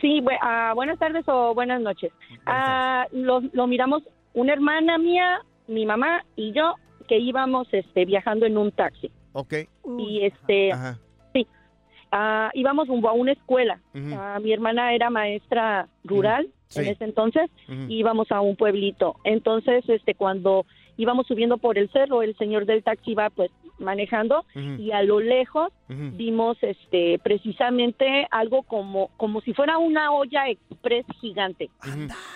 [0.00, 2.12] Sí, bu- ah, buenas tardes o buenas noches.
[2.46, 4.04] Ah, lo, lo miramos
[4.34, 9.10] una hermana mía, mi mamá y yo que íbamos este, viajando en un taxi.
[9.32, 9.54] Ok.
[9.98, 10.98] Y este, Ajá.
[11.32, 11.46] sí,
[12.10, 13.80] ah, íbamos rumbo a una escuela.
[14.14, 16.80] Ah, mi hermana era maestra rural Sí.
[16.80, 19.16] en ese entonces y íbamos a un pueblito.
[19.24, 20.64] Entonces, este, cuando
[20.96, 25.18] íbamos subiendo por el cerro, el señor del taxi iba pues manejando y a lo
[25.20, 31.68] lejos vimos este precisamente algo como como si fuera una olla express gigante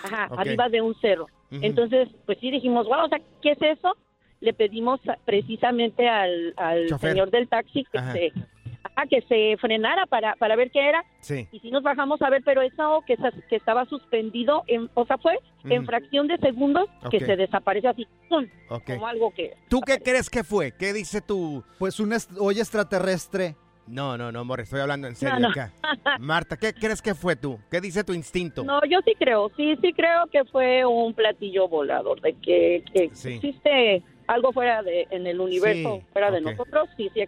[0.03, 0.39] Ajá, Ok.
[0.39, 3.95] arriba de un cerro entonces pues sí dijimos wow o sea qué es eso
[4.39, 8.13] le pedimos precisamente al, al señor del taxi que Ajá.
[8.13, 8.31] se
[8.83, 11.47] ajá, que se frenara para para ver qué era Sí.
[11.51, 13.17] y sí nos bajamos a ver pero eso que
[13.49, 15.87] que estaba suspendido en, o sea fue en Ujú.
[15.87, 20.71] fracción de segundos que se desapareció así como algo que ¿Tú qué crees que fue?
[20.77, 21.63] ¿Qué dice tu...?
[21.79, 23.55] Pues un est- olla extraterrestre.
[23.87, 25.49] No, no, no, Morris, estoy hablando en serio no.
[25.49, 25.71] acá.
[26.19, 27.57] Marta, ¿qué crees que fue tú?
[27.71, 28.63] ¿Qué dice tu instinto?
[28.65, 33.09] No, yo sí creo, sí, sí creo que fue un platillo volador, de que, que
[33.13, 33.35] Sí.
[33.35, 37.25] existe algo fuera de, en el universo, Sí, fuera de nosotros, sí, sí.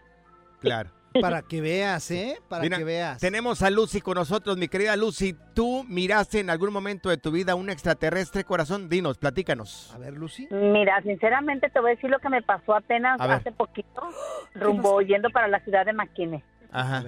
[0.60, 0.92] Claro.
[1.22, 2.38] Para que veas, ¿eh?
[2.48, 3.20] Para Mira, que veas.
[3.20, 5.36] Tenemos a Lucy con nosotros, mi querida Lucy.
[5.56, 8.90] ¿Tú miraste en algún momento de tu vida un extraterrestre corazón?
[8.90, 9.92] Dinos, platícanos.
[9.96, 10.48] A ver, Lucy.
[10.52, 13.38] Mira, sinceramente te voy a decir lo que me pasó apenas A ver.
[13.38, 14.02] hace poquito,
[14.54, 16.44] rumbo yendo para la ciudad de McKinney.
[16.72, 17.04] Ajá.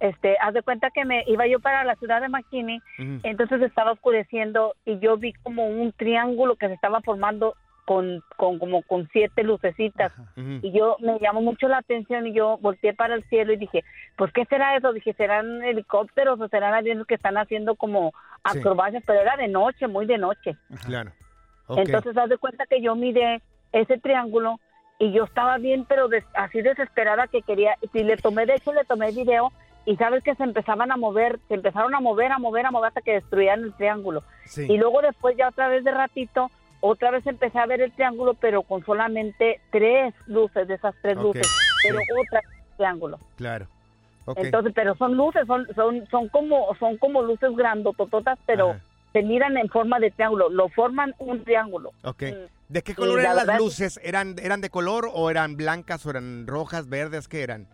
[0.00, 2.80] Este, haz de cuenta que me iba yo para la ciudad de McKinney,
[3.22, 7.54] entonces estaba oscureciendo y yo vi como un triángulo que se estaba formando
[7.86, 12.58] con, con como con siete lucecitas y yo me llamó mucho la atención y yo
[12.60, 13.84] volteé para el cielo y dije,
[14.16, 14.92] pues qué será eso?
[14.92, 18.12] Dije, serán helicópteros o serán aviones que están haciendo como
[18.52, 18.58] Sí.
[18.58, 20.56] acrobacias, pero era de noche, muy de noche.
[20.84, 21.10] Claro.
[21.68, 23.40] Entonces, haz de cuenta que yo miré
[23.72, 24.60] ese triángulo
[25.00, 28.72] y yo estaba bien, pero des- así desesperada que quería, y le tomé, de hecho,
[28.72, 29.52] le tomé video
[29.84, 32.88] y sabes que se empezaban a mover, se empezaron a mover, a mover, a mover
[32.88, 34.22] hasta que destruían el triángulo.
[34.44, 34.66] Sí.
[34.72, 36.50] Y luego después ya otra vez de ratito,
[36.80, 41.16] otra vez empecé a ver el triángulo, pero con solamente tres luces, de esas tres
[41.16, 41.46] luces,
[41.82, 42.04] pero sí.
[42.20, 42.40] otra
[42.76, 43.18] triángulo.
[43.36, 43.66] Claro.
[44.26, 44.38] Ok.
[44.38, 48.80] Entonces, pero son luces, son, son, son como, son como luces grandotototas, pero Ajá.
[49.12, 51.92] se miran en forma de triángulo, lo forman un triángulo.
[52.02, 52.24] Ok.
[52.68, 54.00] ¿De qué Y color la eran las luces?
[54.02, 57.28] ¿Eran, ¿Eran de color o eran blancas o eran rojas, verdes?
[57.28, 57.68] ¿Qué eran?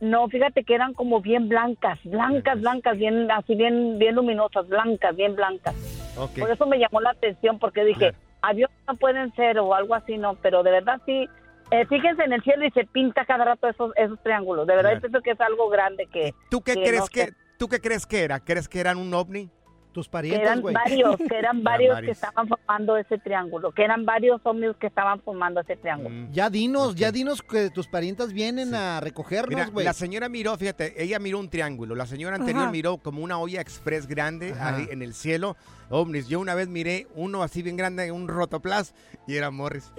[0.00, 5.14] No, fíjate que eran como bien blancas, blancas, blancas, bien, así bien, bien luminosas, blancas,
[5.14, 5.74] bien blancas.
[6.16, 6.38] Ok.
[6.38, 10.16] Por eso me llamó la atención, porque dije, aviones no pueden ser o algo así,
[10.18, 11.28] no, pero de verdad sí.
[11.70, 14.66] eh, fíjense en el cielo y se pinta cada rato esos, esos triángulos.
[14.66, 14.96] De verdad, Claro.
[15.06, 16.34] yo pienso que es algo grande que.
[16.50, 18.40] ¿Tú qué que crees no que tú qué crees que era?
[18.40, 19.50] ¿Crees que eran un ovni?
[19.92, 20.74] Tus que parientes, eran güey.
[20.74, 25.20] varios, que eran varios que estaban formando ese triángulo, que eran varios hombres que estaban
[25.20, 26.10] formando ese triángulo.
[26.10, 26.32] Mm.
[26.32, 29.84] Ya dinos, ya dinos que tus parientes vienen a recogernos, güey.
[29.84, 31.94] la señora miró, fíjate, ella miró un triángulo.
[31.94, 32.72] La señora anterior Ajá.
[32.72, 35.56] miró como una olla express grande ahí en el cielo.
[35.88, 38.94] Hombres, yo una vez miré uno así bien grande, un rotoplas,
[39.26, 39.92] y era Morris.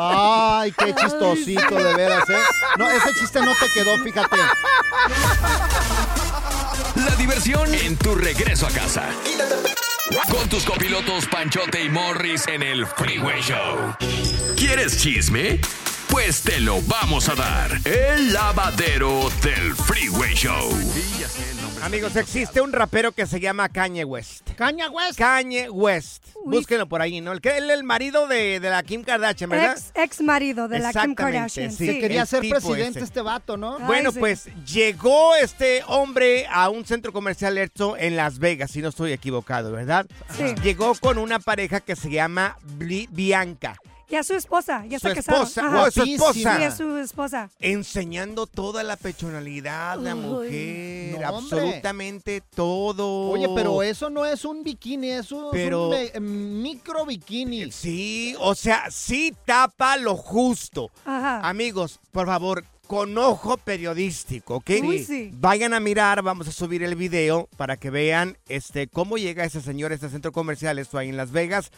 [0.00, 2.38] Ay, qué chistosito, de veras, ¿eh?
[2.78, 4.36] No, ese chiste no te quedó, fíjate.
[6.96, 9.08] La diversión en tu regreso a casa.
[10.30, 13.96] Con tus copilotos Panchote y Morris en el Freeway Show.
[14.56, 15.60] ¿Quieres chisme?
[16.08, 17.80] Pues te lo vamos a dar.
[17.84, 20.70] El lavadero del Freeway Show.
[21.84, 24.48] Amigos, existe un rapero que se llama Kanye West.
[24.56, 25.18] Kanye West.
[25.18, 26.24] Kanye West.
[26.46, 27.32] Búsquenlo por ahí, ¿no?
[27.32, 29.72] El que él el marido de, de la Kim Kardashian, ¿verdad?
[29.76, 31.72] Ex, ex marido de la Kim Exactamente, Kardashian.
[31.72, 31.86] sí.
[31.86, 32.00] Sí.
[32.00, 33.04] Quería el ser presidente ese.
[33.04, 33.78] este vato, ¿no?
[33.80, 34.18] Bueno, sí.
[34.18, 39.12] pues llegó este hombre a un centro comercial esto en Las Vegas, si no estoy
[39.12, 40.06] equivocado, ¿verdad?
[40.36, 40.54] Sí.
[40.62, 43.76] Llegó con una pareja que se llama Bli- Bianca,
[44.14, 45.42] Ya su esposa, ya Su se casaron.
[45.42, 45.90] esposa, Ajá.
[45.90, 46.56] su esposa.
[46.56, 47.50] Sí, es su esposa.
[47.58, 50.22] enseñando toda la personalidad de la Uy.
[50.22, 53.30] mujer, No, absolutamente todo.
[53.30, 57.72] Oye, pero eso no es un bikini, eso Pero- es un me- micro bikini.
[57.72, 60.90] Sí, o sea, sí tapa lo justo.
[61.04, 61.40] Ajá.
[61.48, 64.70] Amigos, por favor, con ojo periodístico, ¿ok?
[64.84, 65.30] Uy, sí.
[65.32, 69.60] Vayan a mirar, vamos a subir el video para que vean este cómo llega ese
[69.60, 71.72] señor a este centro comercial, esto ahí en Las Vegas.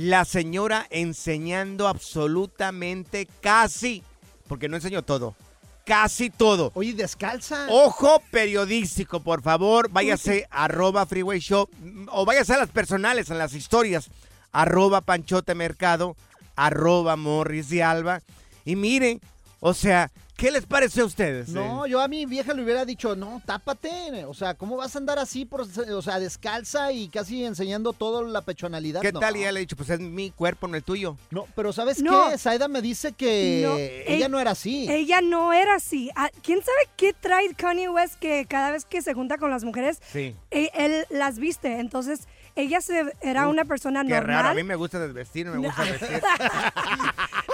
[0.00, 4.02] La señora enseñando absolutamente casi,
[4.48, 5.36] porque no enseñó todo,
[5.84, 6.72] casi todo.
[6.72, 7.66] Oye, descalza.
[7.68, 11.68] Ojo periodístico, por favor, váyase arroba Freeway Show
[12.08, 14.08] o váyase a las personales, a las historias,
[14.52, 16.16] arroba Panchote Mercado,
[16.56, 18.22] arroba Morris de Alba.
[18.64, 19.20] Y miren,
[19.60, 20.10] o sea,
[20.40, 21.50] ¿qué les parece a ustedes?
[21.50, 24.24] No, yo a mi vieja le hubiera dicho, no, tápate.
[24.24, 28.22] O sea, ¿cómo vas a andar así, por, o sea, descalza y casi enseñando toda
[28.22, 29.02] la pechonalidad?
[29.02, 29.20] ¿Qué No.
[29.20, 29.36] tal?
[29.36, 31.16] Y ella le he dicho, pues es mi cuerpo, no el tuyo.
[31.30, 32.30] No, pero ¿sabes No.
[32.30, 32.38] qué?
[32.38, 34.90] Saida me dice que No, ella ell- no era así.
[34.90, 36.10] Ella no era así.
[36.16, 39.62] Ah, ¿Quién sabe qué trae Kanye West que cada vez que se junta con las
[39.64, 40.34] mujeres, Sí.
[40.50, 41.78] eh, él las viste?
[41.80, 42.20] Entonces,
[42.56, 44.56] ella se, era una persona Qué raro, a normal.
[44.56, 46.20] mí me gusta desvestir, me gusta vestir.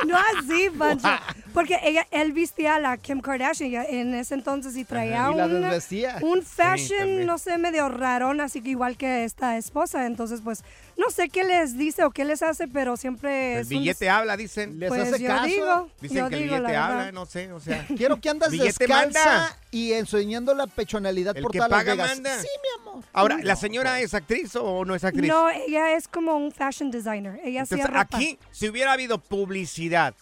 [0.06, 1.08] No así, Pancho.
[1.54, 6.04] Porque ella, él vestía a la Kim Kardashian en ese entonces y traía Ajá, y
[6.22, 10.04] un Sí, fashion, no sé, medio rarón, así que igual que esta esposa.
[10.06, 10.64] Entonces, pues,
[10.96, 14.08] no sé qué les dice o qué les hace, pero siempre El es un billete
[14.08, 14.78] habla, dicen.
[14.78, 15.44] ¿Les Pues hace yo caso?
[15.46, 17.86] digo, Dicen yo que el digo, billete habla, no sé, o sea.
[17.96, 19.58] Quiero que andas descalza manda.
[19.70, 22.08] y enseñando la pechonalidad El por que todas paga Vegas.
[22.14, 22.40] manda.
[22.40, 23.04] Sí, mi amor.
[23.12, 25.28] Ahora, ¿la no, señora es actriz o no es actriz?
[25.28, 27.40] No, ella es como un fashion designer.
[27.44, 28.00] Ella Entonces, ropa.
[28.00, 30.14] aquí, si hubiera habido publicidad.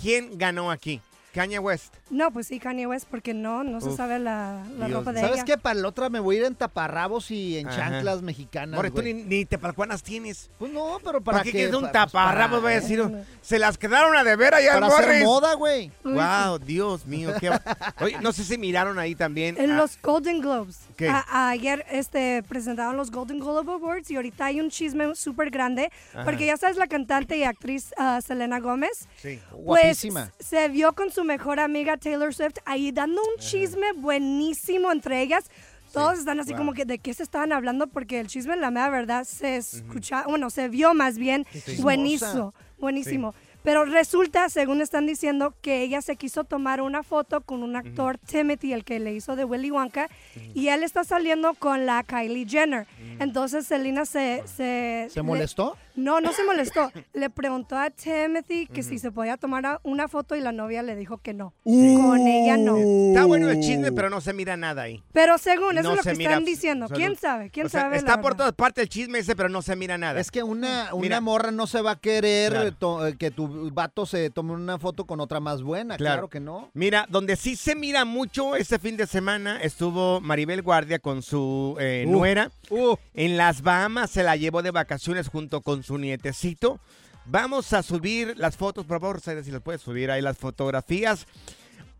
[0.00, 1.00] ¿quién ganó aquí?
[1.34, 1.92] Kanye West.
[2.10, 5.12] No, pues sí, Kanye West, porque no, no se Uf, sabe la, la Dios ropa
[5.12, 5.44] de ¿Sabes ella.
[5.44, 5.58] qué?
[5.58, 7.76] Para la otra me voy a ir en taparrabos y en Ajá.
[7.76, 10.48] chanclas mexicanas, More, tú ni, ni tepalcuanas tienes.
[10.58, 12.62] Pues no, pero ¿Para, para qué que- quieres un pa- taparrabos?
[12.62, 13.02] Voy a decir,
[13.42, 15.24] se las quedaron a deber allá Para en hacer Morris.
[15.24, 15.90] moda, güey.
[16.04, 17.32] Wow, Dios mío.
[17.40, 17.50] Qué...
[18.00, 19.56] Oye, no sé si miraron ahí también.
[19.58, 20.78] En a- los Golden Globes.
[20.96, 21.08] ¿Qué?
[21.08, 25.90] A- ayer este, presentaron los Golden Globe Awards y ahorita hay un chisme súper grande.
[26.14, 26.24] Ajá.
[26.24, 29.08] Porque ya sabes la cantante y actriz ah, Selena Gómez.
[29.20, 29.40] Sí.
[29.50, 30.30] Pues Guapísima.
[30.38, 35.44] se vio con su mejor amiga Taylor Swift ahí dando un chisme buenísimo entre ellas.
[35.92, 36.58] Todos están así wow.
[36.58, 40.24] como que de qué se estaban hablando porque el chisme, la mera verdad, se escucha,
[40.26, 41.46] bueno, se vio más bien
[41.80, 43.34] buenísimo, buenísimo.
[43.62, 48.16] Pero resulta, según están diciendo, que ella se quiso tomar una foto con un actor,
[48.18, 50.08] Timothy, el que le hizo de Willy Wonka,
[50.54, 52.86] y él está saliendo con la Kylie Jenner.
[53.18, 54.44] Entonces Selena se...
[54.46, 55.76] ¿Se, ¿Se le- molestó?
[55.96, 56.90] No, no se molestó.
[57.14, 60.94] Le preguntó a Timothy que si se podía tomar una foto y la novia le
[60.96, 61.54] dijo que no.
[61.64, 62.76] Con ella no.
[62.76, 65.02] Está bueno el chisme, pero no se mira nada ahí.
[65.12, 66.86] Pero según, eso No es lo se que mira están diciendo.
[66.88, 67.50] ¿Quién sabe?
[67.50, 67.96] ¿Quién O sea, sabe?
[67.96, 68.36] Está la por verdad?
[68.38, 70.20] todas partes el chisme ese, pero no se mira nada.
[70.20, 71.20] Es que una, una Mira.
[71.20, 73.06] morra no se va a querer Claro.
[73.06, 75.96] eh, que tu vato se tome una foto con otra más buena.
[75.96, 76.70] Claro, que no.
[76.74, 81.76] Mira, donde sí se mira mucho este fin de semana estuvo Maribel Guardia con su
[81.80, 82.50] eh, Uh, nuera.
[82.70, 82.96] uh.
[83.14, 86.80] En las Bahamas se la llevó de vacaciones junto con su nietecito.
[87.26, 91.26] Vamos a subir las fotos, por favor, si las puedes subir ahí las fotografías.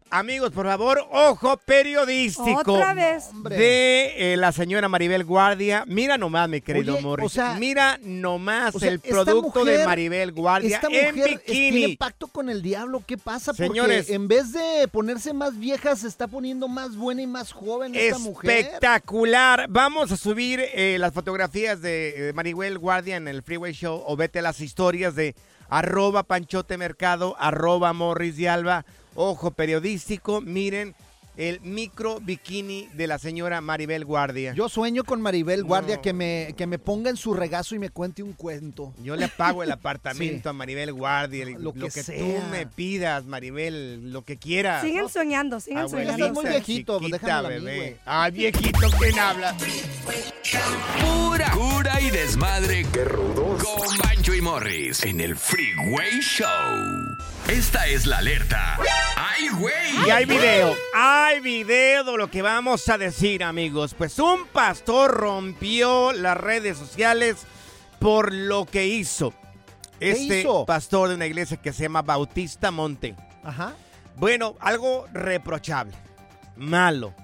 [0.08, 3.24] Amigos, por favor, ojo periodístico Otra vez.
[3.50, 5.84] de eh, la señora Maribel Guardia.
[5.88, 7.26] Mira nomás, mi querido Oye, Morris.
[7.26, 11.44] o sea, Mira nomás O sea, el producto de Maribel Guardia Esta en mujer es-
[11.44, 11.70] bikini.
[11.80, 13.02] tiene pacto con el diablo.
[13.04, 13.52] ¿Qué pasa?
[13.52, 14.04] Señores.
[14.04, 17.94] Porque en vez de ponerse más vieja, se está poniendo más buena y más joven
[17.96, 18.50] esta mujer.
[18.50, 19.66] Espectacular.
[19.68, 24.16] Vamos a subir eh, las fotografías de eh, Maribel Guardia en el Freeway Show o
[24.16, 25.34] vete a las historias de
[25.68, 28.86] arroba Panchote Mercado, arroba Morris de Alba.
[29.16, 30.94] Ojo periodístico, miren.
[31.38, 34.54] el micro bikini de la señora Maribel Guardia.
[34.54, 37.90] Yo sueño con Maribel Guardia que, me, que me ponga en su regazo y me
[37.90, 38.94] cuente un cuento.
[39.02, 40.48] Yo le pago el apartamento Sí.
[40.48, 44.82] a Maribel Guardia, lo, Lo que, que tú me pidas, Maribel, lo que quieras.
[44.82, 46.40] Siguen soñando, siguen Abuelita, soñando.
[46.40, 47.96] muy viejito, chiquita, déjamelo a mí, bebé.
[48.06, 49.54] Ah, viejito, ¿quién habla?
[51.02, 52.86] Pura cura y desmadre.
[52.94, 53.62] Qué rudos.
[53.62, 57.05] Con Bancho y Morris en el Freeway Show.
[57.48, 58.76] Esta es la alerta.
[59.16, 60.06] ¡Ay, güey!
[60.06, 63.94] Y hay video, hay video de lo que vamos a decir, amigos.
[63.94, 67.46] Pues un pastor rompió las redes sociales
[68.00, 69.32] por lo que hizo.
[70.00, 70.66] ¿Qué Este hizo?
[70.66, 73.14] pastor de una iglesia que se llama Bautista Monte.
[73.44, 73.74] Ajá.
[74.16, 75.94] Bueno, algo reprochable,
[76.56, 77.14] malo,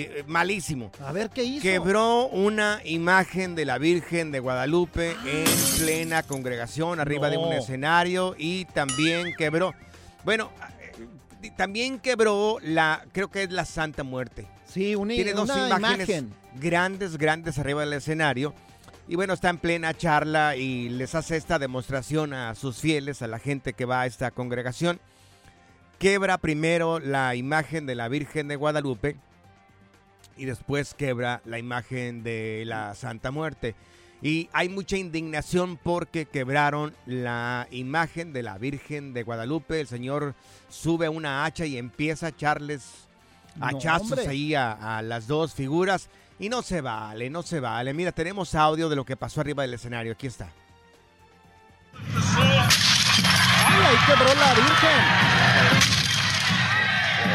[0.00, 0.90] eh, malísimo.
[1.00, 1.62] A ver qué hizo.
[1.62, 5.44] Quebró una imagen de la Virgen de Guadalupe en
[5.78, 9.74] plena congregación, arriba de un escenario, y también quebró,
[10.24, 10.50] bueno,
[11.42, 14.46] eh, también quebró la, creo que es la Santa Muerte.
[14.66, 16.34] Sí, una, Tiene dos una imágenes imagen.
[16.58, 18.54] grandes, grandes arriba del escenario.
[19.08, 23.26] Y bueno, está en plena charla y les hace esta demostración a sus fieles, a
[23.26, 25.00] la gente que va a esta congregación.
[25.98, 29.16] Quebra primero la imagen de la Virgen de Guadalupe
[30.36, 33.74] y después quebra la imagen de la Santa Muerte.
[34.22, 39.80] Y hay mucha indignación porque quebraron la imagen de la Virgen de Guadalupe.
[39.80, 40.34] El Señor
[40.70, 42.82] sube una hacha y empieza a echarles
[43.56, 44.28] No, hachazos hombre.
[44.28, 46.08] ahí a, a las dos figuras.
[46.38, 47.92] Y no se vale, no se vale.
[47.94, 50.12] Mira, tenemos audio de lo que pasó arriba del escenario.
[50.12, 50.48] Aquí está.
[52.34, 55.02] ¡Ay, ahí quebró la Virgen!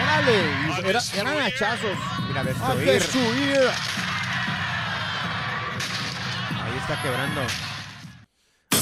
[0.04, 1.00] ¡Órale!
[1.20, 1.98] eran hachazos.
[2.28, 2.86] Mira, ¡A destruir.
[2.86, 3.58] destruir!
[6.64, 7.42] Ahí está quebrando.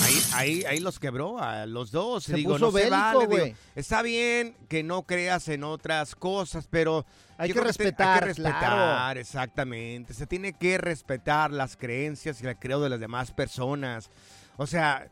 [0.04, 2.24] Ahí, ahí, ahí los quebró a los dos.
[2.26, 3.28] Se digo, puso no se vale.
[3.28, 7.06] digo, está bien que no creas en otras cosas, pero
[7.38, 9.20] Hay que te- respetar, hay que respetar, claro.
[9.20, 10.14] exactamente.
[10.14, 14.10] Se tiene que respetar las creencias y el creo de las demás personas.
[14.58, 15.08] O sea,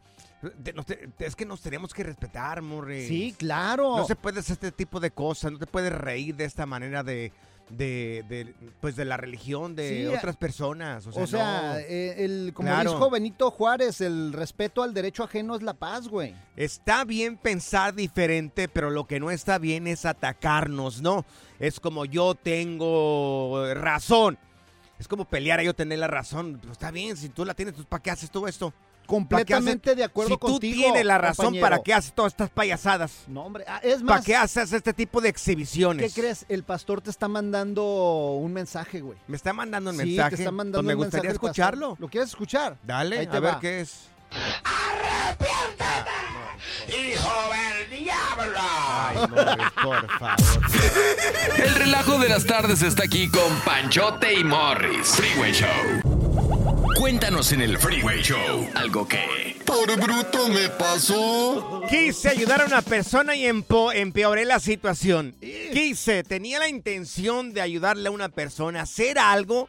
[0.63, 3.07] te- nos te- es que nos tenemos que respetar, Morris.
[3.07, 3.97] Sí, claro.
[3.97, 7.01] No se puede hacer este tipo de cosas, no te puedes reír de esta manera
[7.03, 7.31] de,
[7.69, 11.07] de, de, pues de la religión de Sí, otras personas.
[11.07, 11.77] O sea, O sea, no.
[11.79, 12.91] eh, el, como Claro.
[12.91, 16.35] dijo Benito Juárez, el respeto al derecho ajeno es la paz, güey.
[16.55, 21.25] Está bien pensar diferente, pero lo que no está bien es atacarnos, ¿no?
[21.59, 24.37] Es como yo tengo razón.
[24.99, 26.59] Es como pelear a yo tener la razón.
[26.61, 28.73] Pero está bien, si tú la tienes, pues, ¿para qué haces todo esto?
[29.05, 31.65] Completamente de acuerdo si contigo, Si tú tienes la razón, compañero.
[31.69, 33.11] ¿para qué haces todas estas payasadas?
[33.27, 33.65] No, hombre.
[33.67, 36.13] ah, es ¿Para más, qué haces este tipo de ¿qué exhibiciones?
[36.13, 36.45] crees?
[36.49, 37.83] El pastor te está mandando
[38.39, 39.17] un mensaje, güey.
[39.27, 40.35] Me está mandando un Sí, mensaje.
[40.37, 41.95] te está mandando Pues me un mensaje gustaría escucharlo.
[41.99, 42.77] ¿Lo quieres escuchar?
[42.83, 44.09] Dale, Ahí te a ver qué es.
[46.87, 48.59] ¡Hijo del diablo!
[48.59, 50.37] Ay, Morris, por favor.
[51.57, 55.07] El relajo de las tardes está aquí con Panchote y Morris.
[55.15, 56.12] Freeway Show.
[56.95, 59.61] Cuéntanos en el Freeway Show algo que...
[59.65, 61.81] Por bruto me pasó.
[61.89, 65.35] Quise ayudar a una persona y empeoré la situación.
[65.41, 69.67] Quise, tenía la intención de ayudarle a una persona a hacer algo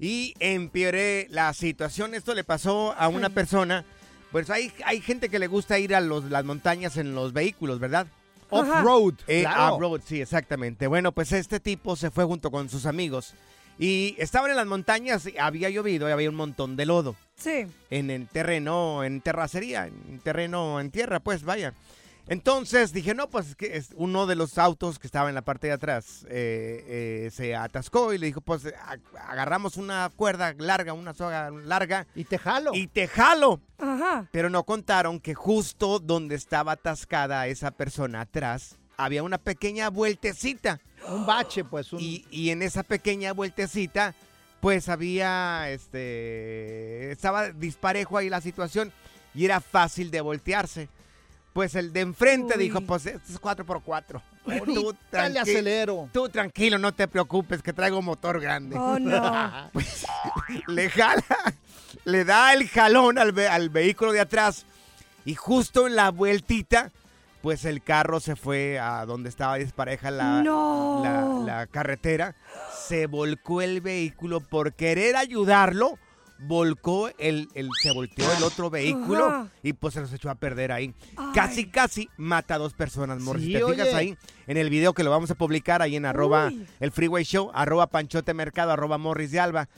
[0.00, 2.14] y empeoré la situación.
[2.14, 3.84] Esto le pasó a una persona.
[4.32, 7.78] Pues hay, hay gente que le gusta ir a los- las montañas en los vehículos,
[7.78, 8.06] ¿verdad?
[8.50, 9.74] Off-road, Eh, claro.
[9.76, 10.86] Off-road, sí, exactamente.
[10.88, 13.34] Bueno, pues este tipo se fue junto con sus amigos
[13.78, 17.66] y estaban en las montañas, y había llovido y había un montón de lodo Sí.
[17.90, 21.74] en el terreno, en terracería, en terreno, en tierra, pues vaya.
[22.28, 25.42] Entonces dije, no, pues es que es uno de los autos que estaba en la
[25.42, 28.96] parte de atrás eh, eh, se atascó y le dijo, pues a-
[29.30, 32.06] agarramos una cuerda larga, una soga larga.
[32.16, 32.72] Y te jalo.
[32.74, 33.60] Y te jalo.
[33.78, 34.26] Ajá.
[34.32, 40.80] Pero no contaron que justo donde estaba atascada esa persona atrás, había una pequeña vueltecita.
[41.08, 41.92] Un bache, pues.
[41.92, 42.00] Un...
[42.00, 44.14] Y, y en esa pequeña vueltecita,
[44.60, 48.92] pues había, este, estaba disparejo ahí la situación
[49.34, 50.88] y era fácil de voltearse.
[51.52, 52.64] Pues el de enfrente Uy.
[52.64, 54.20] dijo, pues esto es 4x4.
[54.46, 56.08] Ahorita le acelero.
[56.12, 58.76] Tú tranquilo, no te preocupes, que traigo motor grande.
[58.78, 59.68] Oh, no.
[59.72, 60.06] Pues,
[60.68, 61.24] le jala,
[62.04, 64.66] le da el jalón al, ve- al vehículo de atrás
[65.24, 66.92] y justo en la vueltita,
[67.46, 71.00] pues el carro se fue a donde estaba dispareja la, No.
[71.04, 71.22] la,
[71.58, 72.34] la carretera.
[72.88, 75.96] Se volcó el vehículo por querer ayudarlo.
[76.40, 79.48] Volcó el, el- se volteó el otro vehículo Ajá.
[79.62, 80.92] y pues se los echó a perder ahí.
[81.16, 81.26] Ay.
[81.36, 83.44] Casi, casi mata a dos personas, Morris.
[83.46, 84.18] Sí, ¿Te fijas ahí
[84.48, 86.66] en el video que lo vamos a publicar ahí en arroba Uy.
[86.80, 89.68] el Freeway Show, arroba Panchote Mercado, arroba Morris de Alba.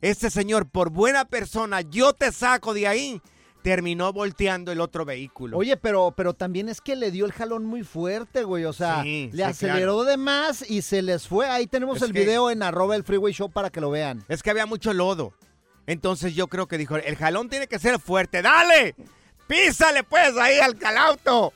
[0.00, 3.20] Este señor, por buena persona, yo te saco de ahí.
[3.70, 5.58] Terminó volteando el otro vehículo.
[5.58, 8.64] Oye, pero, pero también es que le dio el jalón muy fuerte, güey.
[8.64, 11.48] O sea, Sí, le sí, aceleró de más y se les fue.
[11.48, 14.24] Ahí tenemos Es el que- video en arroba el freeway show para que lo vean.
[14.28, 15.32] Es que había mucho lodo.
[15.88, 18.40] Entonces yo creo que dijo, el jalón tiene que ser fuerte.
[18.40, 18.94] ¡Dale!
[19.48, 21.52] ¡Písale pues ahí al calauto!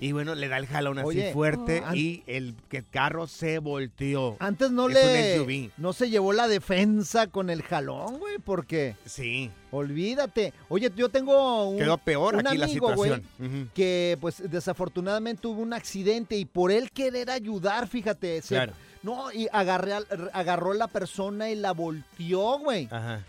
[0.00, 2.54] Y bueno, le da el jalón así fuerte y el,
[2.90, 4.36] carro se volteó.
[4.38, 5.70] Antes no Es le.
[5.76, 8.96] No se llevó la defensa con el jalón, güey, porque.
[9.04, 9.50] Sí.
[9.70, 10.52] Olvídate.
[10.68, 11.78] Oye, yo tengo un.
[11.78, 13.22] Quedó peor un aquí la güey, situación.
[13.38, 13.68] Ujú.
[13.74, 18.40] Que pues desafortunadamente tuvo un accidente y por él querer ayudar, fíjate.
[18.42, 18.72] se- Claro.
[19.02, 22.86] No, y agarré al- agarró la persona y la volteó, güey.
[22.90, 23.20] Ajá.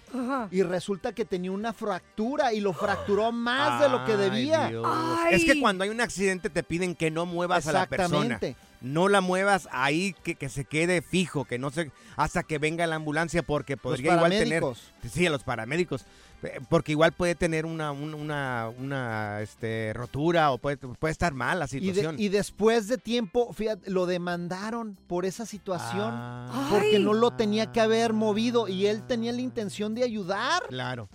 [0.51, 4.67] Y resulta que tenía una fractura y lo fracturó más de lo que Ay, debía.
[4.67, 4.85] Dios.
[5.31, 8.17] Es que cuando hay un accidente te piden que no muevas a la persona.
[8.35, 8.55] Exactamente.
[8.81, 12.85] No la muevas ahí, que, que se quede fijo, que no se hasta que venga
[12.87, 14.59] la ambulancia, porque podría igual tener.
[14.61, 14.91] paramédicos.
[15.11, 16.03] Sí, a los paramédicos.
[16.43, 21.33] Eh, Porque igual puede tener una, un- una, una este, rotura o puede, puede estar
[21.33, 22.15] mal la Y, de- situación.
[22.19, 26.09] y después de tiempo, fíjate, lo demandaron por esa situación.
[26.13, 26.67] Ah.
[26.69, 30.63] Porque no lo tenía que haber movido y él tenía la intención de ayudar.
[30.69, 31.09] Claro.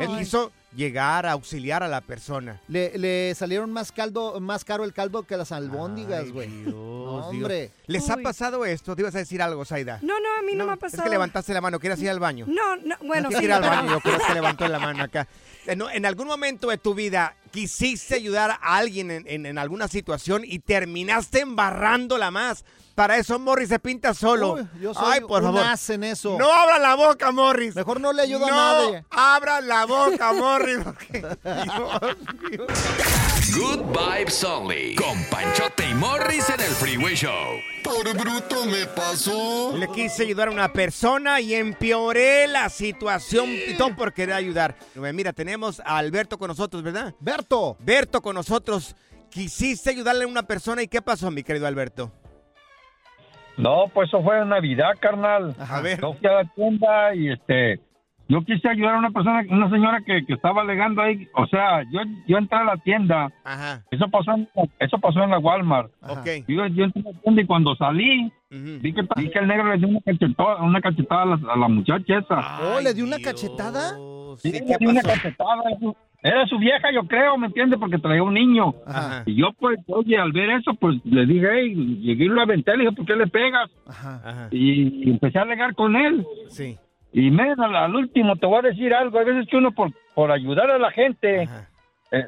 [0.00, 0.16] Él Ay.
[0.74, 2.60] Llegar a auxiliar a la persona.
[2.68, 6.48] Le, le salieron más caldo, más caro el caldo que las albóndigas, güey.
[6.48, 7.70] No, hombre.
[7.86, 8.96] ¿Les ha pasado esto?
[8.96, 9.98] ¿Te ibas a decir algo, Zaida?
[10.02, 11.04] No, no, a mí no, me ha Es pasado.
[11.04, 12.46] que levantaste la mano, ¿quieres ir al baño?
[12.48, 13.44] No, no, bueno, ¿Quieres sí.
[13.44, 13.90] ir al baño?
[13.90, 15.28] Yo creo que levantó la mano acá.
[15.66, 19.88] En, en algún momento de tu vida quisiste ayudar a alguien en, en- en alguna
[19.88, 22.64] situación y terminaste embarrándola más.
[22.94, 24.52] Para eso Morris se pinta solo.
[24.54, 25.66] Uy, yo soy Ay, por un favor.
[25.70, 26.36] as en eso.
[26.38, 27.74] No abra la boca, Morris.
[27.74, 29.04] Mejor no le ayudo no a nadie.
[29.10, 30.78] abra la boca, Morris.
[30.84, 31.22] porque-
[33.54, 34.94] Good Vibes Only.
[34.94, 37.32] Con Panchote y Morris en el Freeway Show.
[37.82, 39.76] Por bruto me pasó.
[39.76, 44.76] Le quise ayudar a una persona y empeoré la situación y todo por querer ayudar.
[44.94, 47.14] Mira, tenemos a Alberto con nosotros, ¿verdad?
[47.20, 47.76] Berto.
[47.80, 48.94] Berto con nosotros.
[49.30, 52.12] Quisiste ayudarle a una persona y ¿qué pasó, mi querido Alberto?
[53.56, 55.54] No, pues eso fue en Navidad, carnal.
[55.58, 56.00] A ver.
[56.00, 57.80] Yo fui a la tienda y este,
[58.28, 61.28] yo quise ayudar a una persona, una señora que, que estaba alegando ahí.
[61.34, 63.30] O sea, yo, yo entré a la tienda.
[63.44, 63.82] Ajá.
[63.90, 64.48] Eso pasó en,
[64.78, 65.90] eso pasó en la Walmart.
[66.00, 66.26] Ok.
[66.48, 69.68] Yo, yo entré a la tienda y cuando salí, vi, que, vi que el negro
[69.68, 72.60] le dio una cachetada, una cachetada a la, a la muchacha esa.
[72.62, 73.90] Oh, ¿le dio una cachetada?
[74.38, 75.62] Sí, le dio una cachetada.
[76.22, 77.80] Era su vieja, yo creo, ¿me entiendes?
[77.80, 78.74] Porque traía un niño.
[78.86, 79.24] Ajá.
[79.26, 82.76] Y yo, pues, oye, al ver eso, pues, le dije, hey, llegué y lo aventé,
[82.76, 83.70] le dije, ¿por qué le pegas?
[83.88, 84.48] Ajá.
[84.52, 86.24] Y, y empecé a alegar con él.
[86.48, 86.78] Sí.
[87.12, 89.90] Y, men, al, al último, te voy a decir algo, hay veces que uno, por,
[90.14, 91.48] por ayudar a la gente,
[92.12, 92.26] eh,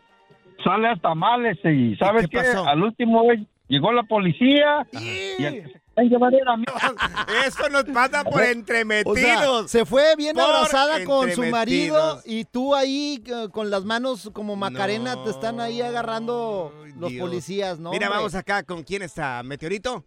[0.64, 2.38] sale hasta males y, ¿sabes qué qué?
[2.38, 2.66] pasó?
[2.66, 5.72] Al último, güey, llegó la policía y el
[7.47, 9.70] Eso nos pasa por O sea, entremetidos.
[9.70, 14.30] se fue bien Por abrazada con su marido y tú ahí eh, con las manos
[14.32, 17.20] como Macarena te están ahí agarrando los Dios.
[17.20, 17.90] policías, ¿no?
[17.90, 18.18] Mira, hombre?
[18.18, 19.42] vamos acá con quién está.
[19.42, 20.05] ¿Meteorito?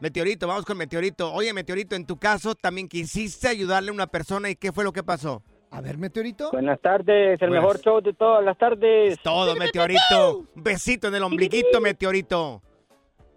[0.00, 1.32] Meteorito, vamos con Meteorito.
[1.32, 4.92] Oye, Meteorito, en tu caso también quisiste ayudarle a una persona y ¿qué fue lo
[4.92, 5.42] que pasó?
[5.70, 6.50] A ver, Meteorito.
[6.50, 7.62] Buenas tardes, el Buenas.
[7.62, 9.18] mejor show de todas las tardes.
[9.22, 10.38] Todo, Meteorito.
[10.56, 12.62] Un besito en el ombliguito, Meteorito.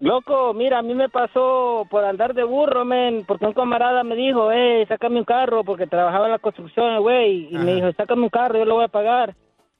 [0.03, 4.17] Loco, mira, a mí me pasó por andar de burro, men, porque un camarada me
[4.17, 8.23] dijo, eh, sácame un carro, porque trabajaba en la construcción, güey, y me dijo, sácame
[8.23, 9.33] un carro, yo lo voy a pagar.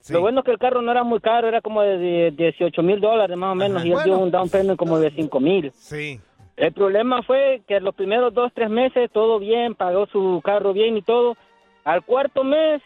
[0.07, 3.01] Lo bueno es que el carro no era muy caro, era como de 18 mil
[3.01, 3.87] dólares más o menos, Ajá.
[3.87, 5.71] y él dio un down payment como de 5 mil.
[5.73, 6.21] Sí.
[6.55, 10.95] El problema fue que los primeros dos, tres meses todo bien, pagó su carro bien
[10.95, 11.35] y todo.
[11.83, 12.81] Al cuarto mes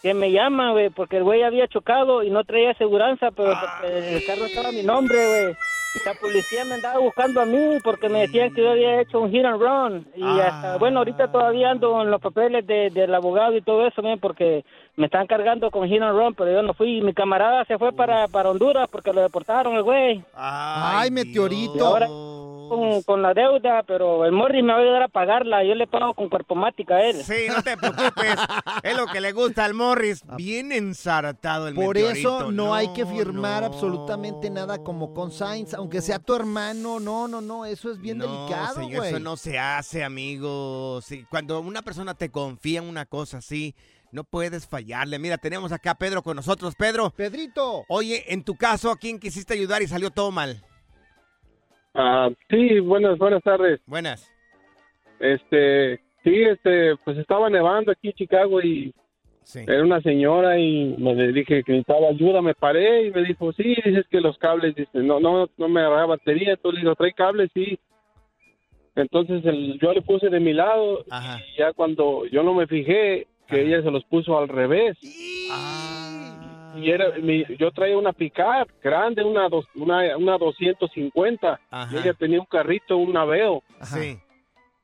[0.00, 3.50] que me llama, güey, porque el güey había chocado y no traía aseguranza, pero
[3.84, 5.56] el carro estaba a mi nombre, güey.
[6.04, 9.30] La policía me andaba buscando a mí porque me decían que yo había hecho un
[9.30, 10.06] hit and run.
[10.14, 14.02] Y hasta, bueno, ahorita todavía ando en los papeles de- del abogado y todo eso,
[14.20, 14.64] porque
[14.96, 17.00] me están cargando con hit and run, pero yo no fui.
[17.00, 20.22] Mi camarada se fue para, para Honduras porque lo deportaron, el güey.
[20.34, 21.84] Ay, Meteorito.
[21.86, 22.06] ahora
[22.68, 25.64] con, con la deuda, pero el Morris me va a ayudar a pagarla.
[25.64, 27.16] Yo le pago con cuerpomática a él.
[27.24, 28.34] Sí, no te preocupes.
[28.82, 30.22] es lo que le gusta al Morris.
[30.36, 32.38] Bien ensartado el Por Meteorito.
[32.38, 37.00] eso no, hay que firmar absolutamente nada como con Sainz, aunque sea tu hermano.
[37.00, 39.10] No, no, no, eso es bien No, delicado, señor, güey.
[39.10, 41.00] eso no se hace, amigo.
[41.02, 43.74] Sí, cuando una persona te confía en una cosa así,
[44.10, 45.18] no puedes fallarle.
[45.18, 46.74] Mira, tenemos acá a Pedro con nosotros.
[46.76, 47.10] Pedro.
[47.10, 47.84] Pedrito.
[47.88, 50.62] Oye, en tu caso, ¿a quién quisiste ayudar y salió todo mal?
[51.94, 53.80] Ah, sí, buenas, buenas tardes.
[53.86, 54.30] Buenas.
[55.20, 58.94] Este, sí, este, pues estaba nevando aquí en Chicago y
[59.54, 63.74] era una señora y me dije que necesitaba ayuda, me paré y me dijo, sí,
[63.82, 67.12] dices que los cables, dice, no, no, no me agarraba batería, entonces le digo, trae
[67.14, 67.78] cables, sí.
[68.94, 73.26] Entonces el, yo le puse de mi lado y ya cuando yo no me fijé
[73.46, 74.98] que ella se los puso al revés.
[76.76, 81.94] Y era, mi- yo traía una pickup grande, una, dos- una, una 250, Ajá.
[81.94, 83.62] y ella tenía un carrito, un naveo.
[83.82, 84.18] Sí.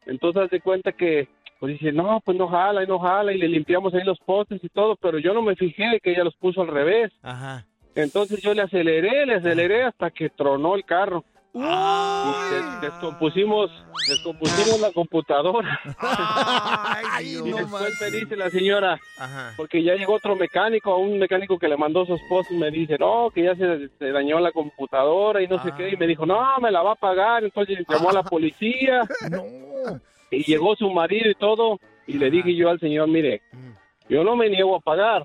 [0.06, 1.28] Entonces de cuenta que,
[1.58, 4.62] pues dice, no, pues no jala, y no jala, y le limpiamos ahí los postes
[4.62, 7.12] y todo, pero yo no me fijé de que ella los puso al revés.
[7.22, 7.66] Ajá.
[7.94, 11.24] Entonces yo le aceleré, le aceleré hasta que tronó el carro.
[11.56, 13.70] Y des- descompusimos,
[14.08, 15.80] descompusimos la computadora.
[17.22, 19.00] y después me dice la señora,
[19.56, 22.96] porque ya llegó otro mecánico, un mecánico que le mandó su esposo y me dice,
[22.98, 25.90] no, que ya se, se dañó la computadora y no sé qué.
[25.90, 27.44] Y me dijo, no, me la va a pagar.
[27.44, 29.02] Entonces llamó a la policía.
[30.30, 31.78] Y llegó su marido y todo.
[32.08, 33.42] Y le dije yo al señor, mire,
[34.08, 35.24] yo no me niego a pagar,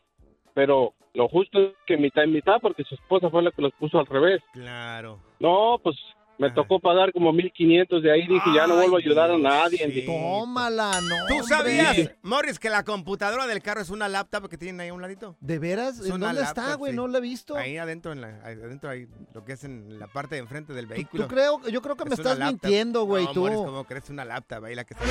[0.53, 3.73] pero lo justo es que mitad y mitad porque su esposa fue la que los
[3.73, 4.39] puso al revés.
[4.53, 5.17] Claro.
[5.39, 5.95] No, pues
[6.39, 8.25] me tocó pagar como 1500 de ahí.
[8.27, 10.03] Dije, ya no vuelvo a ayudar a nadie.
[10.05, 11.15] Tómala, no.
[11.27, 14.93] ¿Tú sabías, Morris, que la computadora del carro es una laptop que tienen ahí a
[14.93, 15.35] un ladito?
[15.41, 15.99] ¿De veras?
[15.99, 16.93] Es ¿En una dónde está, güey?
[16.93, 16.95] sí.
[16.95, 17.55] No la he visto.
[17.55, 20.73] Ahí adentro, en la, ahí adentro hay lo que es en la parte de enfrente
[20.73, 21.23] del vehículo.
[21.27, 22.61] Tú creo, yo creo que me Es estás laptop.
[22.63, 23.41] mintiendo, güey, No, tú.
[23.41, 25.05] Morris, ¿cómo crees una laptop ahí la que está?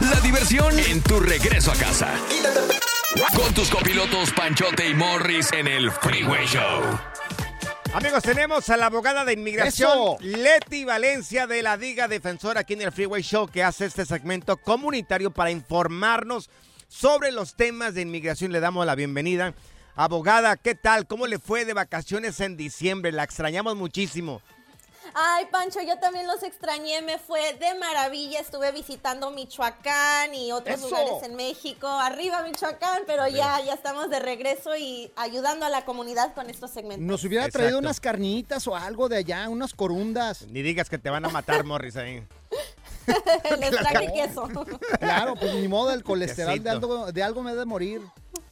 [0.00, 2.14] La diversión en tu regreso a casa.
[3.34, 6.82] Con tus copilotos Panchote y Morris en el Freeway Show.
[7.96, 10.18] Amigos, tenemos a la abogada de inmigración, ¡Eso!
[10.20, 14.58] Leti Valencia de la Diga Defensora aquí en el Freeway Show, que hace este segmento
[14.58, 16.50] comunitario para informarnos
[16.88, 18.52] sobre los temas de inmigración.
[18.52, 19.54] Le damos la bienvenida.
[19.94, 21.06] Abogada, ¿qué tal?
[21.06, 23.12] ¿Cómo le fue de vacaciones en diciembre?
[23.12, 24.42] La extrañamos muchísimo.
[25.18, 28.38] Ay, Pancho, yo también los extrañé, me fue de maravilla.
[28.38, 30.90] Estuve visitando Michoacán y otros Eso.
[30.90, 31.88] lugares en México.
[31.88, 36.70] Arriba Michoacán, pero ya, ya estamos de regreso y ayudando a la comunidad con estos
[36.70, 37.00] segmentos.
[37.06, 40.42] Nos hubiera traído unas carnitas o algo de allá, unas corundas.
[40.48, 42.22] Ni digas que te van a matar, Morris, ahí.
[43.58, 44.50] Les traje queso.
[45.00, 48.02] Claro, pues ni modo, el colesterol de algo, de algo me debe morir.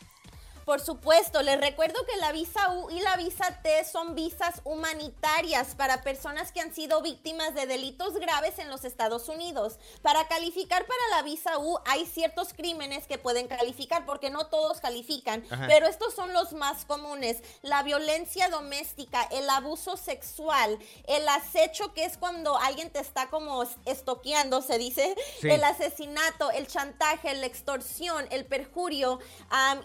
[0.68, 5.76] Por supuesto, les recuerdo que la visa U y la visa T son visas humanitarias
[5.76, 9.80] para personas que han sido víctimas de delitos graves en los Estados Unidos.
[10.02, 14.82] Para calificar para la visa U hay ciertos crímenes que pueden calificar porque no todos
[14.82, 15.68] califican, Ajá.
[15.70, 17.38] pero estos son los más comunes.
[17.62, 23.64] La violencia doméstica, el abuso sexual, el acecho que es cuando alguien te está como
[23.64, 25.50] es- estoqueando, se dice, Sí.
[25.50, 29.20] el asesinato, el chantaje, la extorsión, el perjurio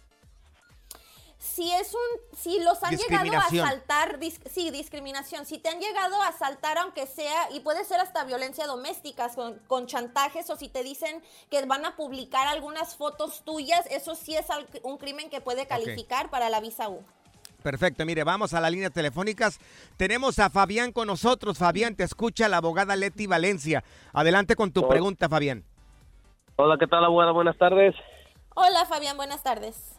[1.46, 5.46] Si es un, si los han llegado a asaltar, dis- sí, discriminación.
[5.46, 9.60] Si te han llegado a asaltar, aunque sea, y puede ser hasta violencia doméstica, con,
[9.68, 11.22] con chantajes, o si te dicen
[11.52, 15.68] que van a publicar algunas fotos tuyas, eso sí es al- un crimen que puede
[15.68, 17.04] calificar para la visa U.
[17.62, 19.60] Perfecto, mire, vamos a las líneas telefónicas.
[19.98, 21.60] Tenemos a Fabián con nosotros.
[21.60, 23.84] Fabián, te escucha la abogada Leti Valencia.
[24.14, 24.90] Adelante con tu Hola.
[24.90, 25.64] pregunta, Fabián.
[26.58, 27.32] Hola, ¿qué tal, abogada?
[27.32, 27.96] Buenas tardes.
[28.56, 29.95] Hola Fabián, buenas tardes.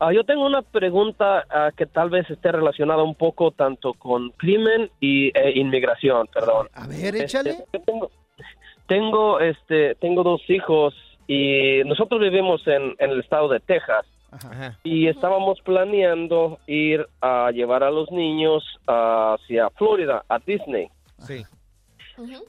[0.00, 4.30] Ah, yo tengo una pregunta ah, que tal vez esté relacionada un poco tanto con
[4.30, 6.68] crimen y e inmigración, perdón.
[6.72, 7.56] A ver, Este, échale.
[7.70, 8.10] yo tengo,
[8.86, 10.94] tengo, este, tengo dos hijos
[11.26, 14.06] y nosotros vivimos en, en el estado de Texas
[14.84, 20.88] y estábamos planeando ir a llevar a los niños hacia Florida, a Disney.
[21.18, 21.44] Sí.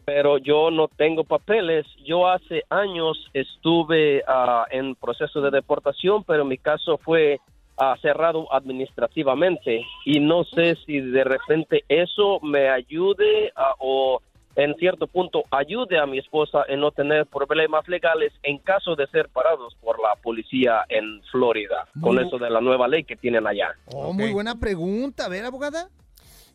[0.06, 1.86] Pero yo no tengo papeles.
[2.06, 7.40] Yo hace años estuve ah, en proceso de deportación, pero mi caso fue
[7.78, 14.22] ah, cerrado administrativamente y no sé si de repente eso me ayude ah, o
[14.56, 19.08] en cierto punto ayude a mi esposa en no tener problemas legales en caso de
[19.08, 23.48] ser parados por la policía en Florida con eso de la nueva ley que tienen
[23.48, 23.76] allá.
[23.94, 25.26] Oh, muy buena pregunta.
[25.26, 25.90] A ver, abogada.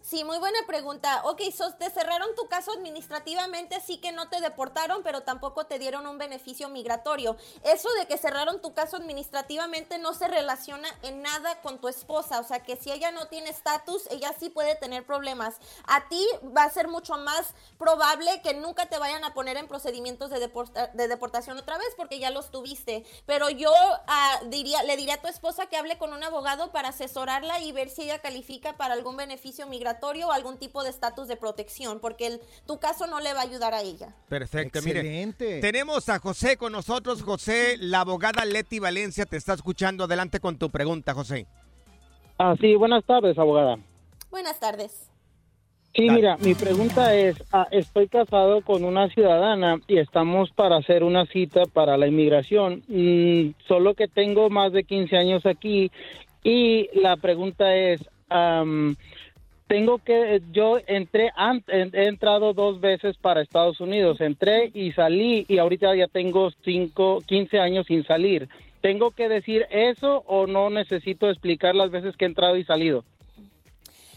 [0.09, 1.23] Sí, muy buena pregunta.
[1.25, 5.81] Ok, so, te cerraron tu caso administrativamente, sí que no te deportaron, pero tampoco te
[5.81, 7.37] dieron un beneficio migratorio.
[7.65, 12.39] Eso de que cerraron tu caso administrativamente no se relaciona en nada con tu esposa.
[12.39, 15.57] O sea, que si ella no tiene estatus, ella sí puede tener problemas.
[15.89, 16.25] A ti
[16.57, 20.39] va a ser mucho más probable que nunca te vayan a poner en procedimientos de,
[20.39, 23.05] deporta- de deportación otra vez, porque ya los tuviste.
[23.27, 23.73] Pero yo
[24.07, 27.73] ah, diría, le diría a tu esposa que hable con un abogado para asesorarla y
[27.73, 31.99] ver si ella califica para algún beneficio migratorio o algún tipo de estatus de protección,
[32.01, 34.15] porque el- tu caso no le va a ayudar a ella.
[34.29, 35.47] Perfecto, Excelente.
[35.47, 35.61] mire.
[35.61, 37.23] Tenemos a José con nosotros.
[37.23, 40.05] José, la abogada Leti Valencia te está escuchando.
[40.05, 41.47] Adelante con tu pregunta, José.
[42.39, 43.79] Ah, sí, buenas tardes, abogada.
[44.31, 45.11] Buenas tardes.
[45.95, 51.03] Sí, mira, mi pregunta es, ah, estoy casado con una ciudadana y estamos para hacer
[51.03, 55.91] una cita para la inmigración, Mm, solo que tengo más de 15 años aquí
[56.45, 58.95] y la pregunta es, am,
[59.67, 61.33] tengo que, yo entré,
[61.69, 67.23] he entrado dos veces para Estados Unidos, entré y salí y ahorita ya tengo cinco,
[67.27, 68.49] 15 años sin salir.
[68.81, 73.05] ¿Tengo que decir eso o no necesito explicar las veces que he entrado y salido?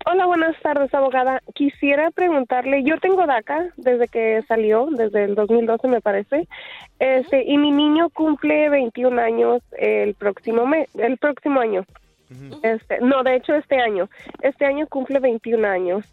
[0.10, 1.42] Hola, buenas tardes, abogada.
[1.54, 6.48] Quisiera preguntarle, yo tengo DACA desde que salió, desde el 2012 me parece,
[6.98, 11.84] este, y mi niño cumple 21 años el próximo mes, el próximo año.
[12.64, 14.10] Este, no, de hecho este año.
[14.42, 16.06] Este año cumple 21 años.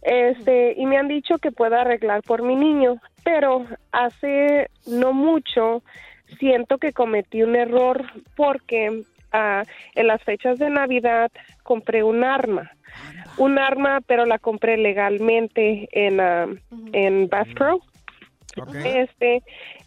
[0.00, 5.82] Este, y me han dicho que puedo arreglar por mi niño, pero hace no mucho
[6.38, 9.64] siento que cometí un error porque ah,
[9.94, 11.30] en las fechas de Navidad
[11.62, 12.70] compré un arma.
[13.38, 16.46] Un arma, pero la compré legalmente en, ah,
[16.92, 17.80] en Bass Pro.
[18.84, 19.42] Este,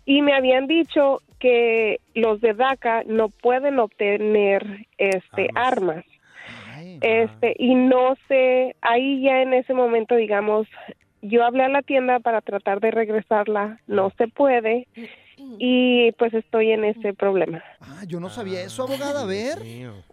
[0.06, 6.06] y me habían dicho que los de DACA no pueden obtener este armas.
[7.02, 10.68] Este, y no sé, ahí ya en ese momento, digamos,
[11.22, 14.88] yo hablé a la tienda para tratar de regresarla, no se puede,
[15.60, 17.64] y pues estoy en ese problema.
[17.80, 19.22] Ah, yo no sabía eso, abogada.
[19.22, 19.62] A ver.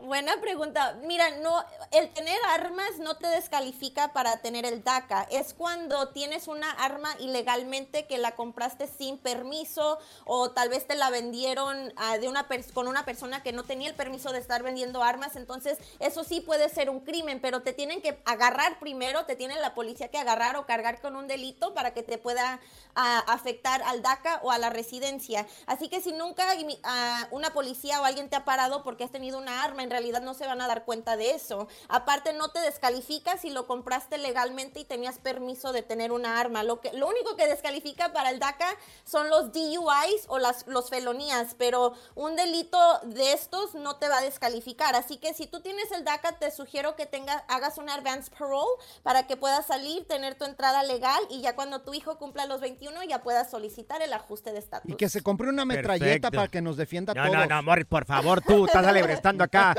[0.01, 0.99] Buena pregunta.
[1.07, 5.27] Mira, no, el tener armas no te descalifica para tener el DACA.
[5.31, 10.97] Es cuando tienes una arma ilegalmente que la compraste sin permiso o tal vez te
[10.97, 14.63] la vendieron ah, de una con una persona que no tenía el permiso de estar
[14.63, 15.37] vendiendo armas.
[15.37, 19.57] Entonces, eso sí puede ser un crimen, pero te tienen que agarrar primero, te tiene
[19.57, 22.61] la policía que agarrar o cargar con un delito para que te pueda
[22.95, 25.22] ah, afectar al DACA o a la residencia.
[25.67, 26.45] Así que si nunca
[26.85, 30.21] ah, una policía o alguien te ha parado porque has tenido una arma, en realidad
[30.23, 31.69] no se van a dar cuenta de eso.
[31.89, 36.63] Aparte, no te descalifica si lo compraste legalmente y tenías permiso de tener una arma.
[36.63, 38.69] Lo, que, lo único que descalifica para el DACA
[39.05, 44.19] son los DUIs o las los felonías, pero un delito de estos no te va
[44.19, 44.95] a descalificar.
[44.95, 48.71] Así que si tú tienes el DACA, te sugiero que tenga, hagas un advance parole
[49.03, 52.61] para que puedas salir, tener tu entrada legal y ya cuando tu hijo cumpla los
[52.61, 54.91] 21 ya puedas solicitar el ajuste de estatus.
[55.13, 56.31] Se compre una metralleta Perfecto.
[56.33, 57.37] para que nos defienda No, todos.
[57.37, 59.75] no, no, Morris, por favor, tú estás alebrestando acá.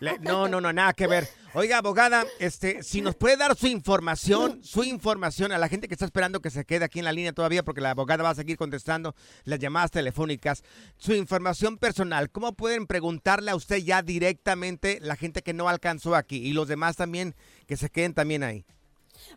[0.00, 1.28] Le- no, no, no, nada que ver.
[1.54, 5.94] Oiga, abogada, este, si nos puede dar su información, su información a la gente que
[5.94, 8.34] está esperando que se quede aquí en la línea todavía, porque la abogada va a
[8.34, 9.14] seguir contestando
[9.44, 10.64] las llamadas telefónicas,
[10.98, 16.16] su información personal, ¿cómo pueden preguntarle a usted ya directamente la gente que no alcanzó
[16.16, 17.36] aquí y los demás también
[17.68, 18.64] que se queden también ahí?